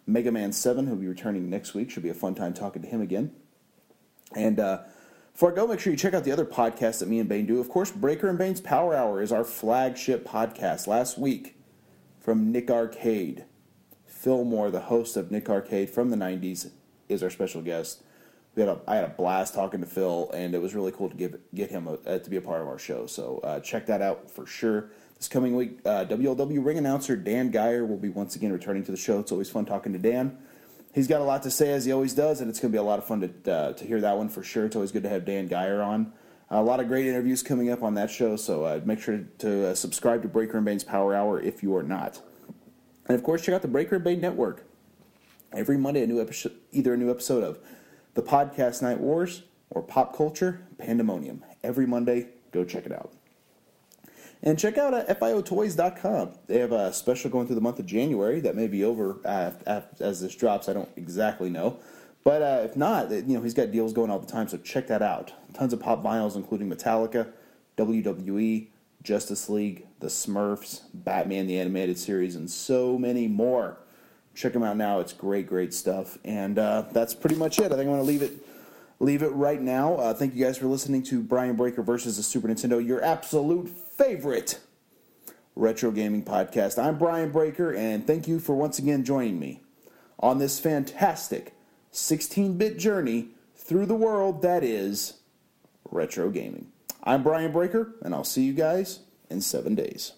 Mega 0.06 0.32
Man 0.32 0.52
7. 0.52 0.86
He'll 0.86 0.96
be 0.96 1.08
returning 1.08 1.50
next 1.50 1.74
week. 1.74 1.90
Should 1.90 2.04
be 2.04 2.10
a 2.10 2.14
fun 2.14 2.36
time 2.36 2.54
talking 2.54 2.84
to 2.84 2.88
him 2.88 3.02
again. 3.02 3.32
And 4.36 4.60
uh, 4.60 4.82
before 5.36 5.52
I 5.52 5.56
go, 5.56 5.68
make 5.68 5.82
sure 5.82 5.92
you 5.92 5.98
check 5.98 6.14
out 6.14 6.24
the 6.24 6.32
other 6.32 6.46
podcasts 6.46 7.00
that 7.00 7.10
me 7.10 7.20
and 7.20 7.28
Bane 7.28 7.46
do. 7.46 7.60
Of 7.60 7.68
course, 7.68 7.92
Breaker 7.92 8.30
and 8.30 8.38
Bane's 8.38 8.62
Power 8.62 8.96
Hour 8.96 9.22
is 9.22 9.34
our 9.34 9.44
flagship 9.44 10.26
podcast. 10.26 10.88
Last 10.88 11.18
week, 11.18 11.58
from 12.22 12.54
Nick 12.54 12.72
Arcade, 12.72 13.44
Phil 14.06 14.46
Moore, 14.46 14.72
the 14.72 14.80
host 14.80 15.18
of 15.18 15.32
Nick 15.32 15.50
Arcade 15.50 15.90
from 15.90 16.10
the 16.10 16.16
90s, 16.16 16.70
is 17.10 17.22
our 17.22 17.30
special 17.30 17.62
guest. 17.62 18.02
We 18.56 18.62
had 18.62 18.70
a, 18.70 18.80
I 18.88 18.96
had 18.96 19.04
a 19.04 19.10
blast 19.10 19.54
talking 19.54 19.82
to 19.82 19.86
Phil, 19.86 20.32
and 20.34 20.56
it 20.56 20.62
was 20.62 20.74
really 20.74 20.94
cool 20.94 21.10
to 21.10 21.16
give, 21.18 21.38
get 21.54 21.70
him 21.70 21.88
a, 21.88 21.96
uh, 22.08 22.20
to 22.20 22.30
be 22.30 22.38
a 22.38 22.42
part 22.42 22.62
of 22.62 22.70
our 22.70 22.80
show. 22.80 23.06
So 23.06 23.40
uh, 23.44 23.60
check 23.60 23.88
that 23.88 24.02
out 24.02 24.32
for 24.32 24.46
sure. 24.46 24.92
This 25.18 25.28
coming 25.28 25.54
week, 25.58 25.80
uh, 25.84 26.06
WLW 26.06 26.64
ring 26.64 26.78
announcer 26.78 27.18
Dan 27.18 27.52
Geyer 27.52 27.86
will 27.86 27.98
be 27.98 28.08
once 28.08 28.38
again 28.38 28.54
returning 28.54 28.86
to 28.86 28.92
the 28.92 28.98
show. 28.98 29.20
It's 29.20 29.34
always 29.34 29.50
fun 29.50 29.66
talking 29.66 29.92
to 29.92 30.00
Dan 30.00 30.38
he's 30.96 31.08
got 31.08 31.22
a 31.22 31.24
lot 31.24 31.44
to 31.44 31.52
say 31.52 31.72
as 31.74 31.86
he 31.86 31.92
always 31.92 32.14
does, 32.14 32.42
and 32.42 32.50
it's 32.50 32.60
going 32.60 32.72
to 32.72 32.76
be 32.76 32.80
a 32.80 32.84
lot 32.84 32.98
of 32.98 33.06
fun 33.06 33.22
to 33.22 33.54
uh, 33.54 33.74
to 33.74 33.86
hear 33.86 34.02
that 34.02 34.18
one 34.18 34.30
for 34.30 34.42
sure. 34.42 34.66
It's 34.66 34.76
always 34.76 34.92
good 34.92 35.04
to 35.04 35.10
have 35.10 35.26
Dan 35.26 35.48
Geyer 35.48 35.84
on. 35.84 36.14
a 36.50 36.64
lot 36.64 36.80
of 36.80 36.88
great 36.88 37.06
interviews 37.06 37.44
coming 37.44 37.70
up 37.70 37.84
on 37.84 37.94
that 37.96 38.10
show, 38.10 38.36
so 38.38 38.64
uh, 38.64 38.82
make 38.86 39.00
sure 39.00 39.20
to 39.40 39.68
uh, 39.68 39.76
subscribe 39.76 40.24
to 40.24 40.28
Breaker 40.28 40.58
and 40.58 40.66
Bane's 40.66 40.84
Power 40.84 41.14
Hour 41.14 41.40
if 41.40 41.62
you 41.62 41.76
are 41.76 41.84
not. 41.84 42.22
And 43.08 43.16
of 43.16 43.24
course, 43.24 43.44
check 43.44 43.54
out 43.54 43.62
the 43.62 43.68
Breaker 43.68 43.96
and 43.96 44.04
Bane 44.04 44.22
Network. 44.22 44.64
Every 45.54 45.78
Monday, 45.78 46.02
a 46.02 46.08
new 46.08 46.20
episode, 46.20 46.54
either 46.72 46.94
a 46.94 46.98
new 46.98 47.12
episode 47.12 47.44
of 47.44 47.60
the 48.16 48.24
podcast 48.24 48.82
Night 48.82 49.00
Wars 49.00 49.44
or 49.70 49.82
Pop 49.84 50.16
Culture 50.16 50.66
Pandemonium. 50.78 51.44
Every 51.64 51.86
Monday, 51.86 52.30
go 52.52 52.64
check 52.64 52.86
it 52.86 52.92
out. 52.92 53.15
And 54.44 54.60
check 54.60 54.78
out 54.78 54.94
uh, 54.94 55.06
FIOtoys.com. 55.06 56.32
They 56.48 56.60
have 56.60 56.72
a 56.72 56.94
special 56.94 57.32
going 57.32 57.48
through 57.48 57.56
the 57.56 57.62
month 57.62 57.80
of 57.80 57.86
January 57.86 58.40
that 58.42 58.56
may 58.56 58.68
be 58.68 58.84
over 58.84 59.18
uh, 59.26 59.52
as 60.00 60.22
this 60.22 60.36
drops. 60.36 60.70
I 60.70 60.74
don't 60.74 60.90
exactly 60.96 61.50
know. 61.50 61.80
But 62.24 62.42
uh, 62.42 62.62
if 62.66 62.76
not, 62.76 63.12
you 63.12 63.22
know, 63.24 63.42
he's 63.42 63.54
got 63.54 63.72
deals 63.72 63.94
going 63.94 64.10
all 64.10 64.20
the 64.20 64.32
time, 64.32 64.48
so 64.48 64.58
check 64.58 64.88
that 64.88 65.02
out. 65.04 65.32
Tons 65.54 65.74
of 65.74 65.80
pop 65.80 66.04
vinyls, 66.04 66.36
including 66.36 66.70
Metallica, 66.70 67.32
WWE, 67.78 68.68
Justice 69.04 69.48
League, 69.48 69.86
The 70.00 70.08
Smurfs, 70.08 70.82
Batman 70.94 71.46
the 71.46 71.60
Animated 71.60 72.00
Series, 72.00 72.36
and 72.36 72.50
so 72.50 72.98
many 72.98 73.28
more. 73.28 73.78
Check 74.34 74.54
them 74.54 74.64
out 74.64 74.76
now. 74.76 75.00
It's 75.00 75.14
great, 75.14 75.48
great 75.48 75.74
stuff. 75.74 76.18
And 76.26 76.58
uh, 76.58 76.86
that's 76.92 77.14
pretty 77.14 77.36
much 77.36 77.60
it. 77.60 77.66
I 77.66 77.70
think 77.70 77.82
I'm 77.82 77.88
going 77.88 78.00
to 78.00 78.04
leave 78.04 78.24
it 78.24 78.34
leave 79.00 79.22
it 79.22 79.32
right 79.32 79.62
now. 79.62 79.96
Uh, 79.96 80.14
thank 80.14 80.36
you 80.36 80.44
guys 80.44 80.58
for 80.58 80.68
listening 80.68 81.04
to 81.04 81.22
Brian 81.22 81.56
Breaker 81.56 81.82
versus 81.82 82.18
the 82.18 82.24
Super 82.24 82.48
Nintendo, 82.48 82.86
your 82.86 83.04
absolute 83.04 83.70
favorite 83.70 84.60
retro 85.56 85.92
gaming 85.92 86.24
podcast. 86.24 86.82
I'm 86.82 86.98
Brian 86.98 87.32
Breaker, 87.32 87.74
and 87.74 88.06
thank 88.06 88.28
you 88.28 88.40
for 88.40 88.56
once 88.56 88.80
again 88.80 89.04
joining 89.04 89.40
me 89.40 89.62
on 90.20 90.38
this 90.38 90.60
fantastic 90.60 91.54
16 91.92 92.58
bit 92.58 92.78
journey 92.78 93.30
through 93.56 93.86
the 93.86 93.96
world 93.96 94.42
that 94.42 94.64
is 94.64 95.20
retro 95.90 96.30
gaming. 96.30 96.72
I'm 97.04 97.24
Brian 97.24 97.52
Breaker, 97.52 97.96
and 98.02 98.14
I'll 98.14 98.24
see 98.24 98.44
you 98.44 98.54
guys 98.54 99.00
in 99.30 99.42
seven 99.42 99.76
days. 99.76 100.14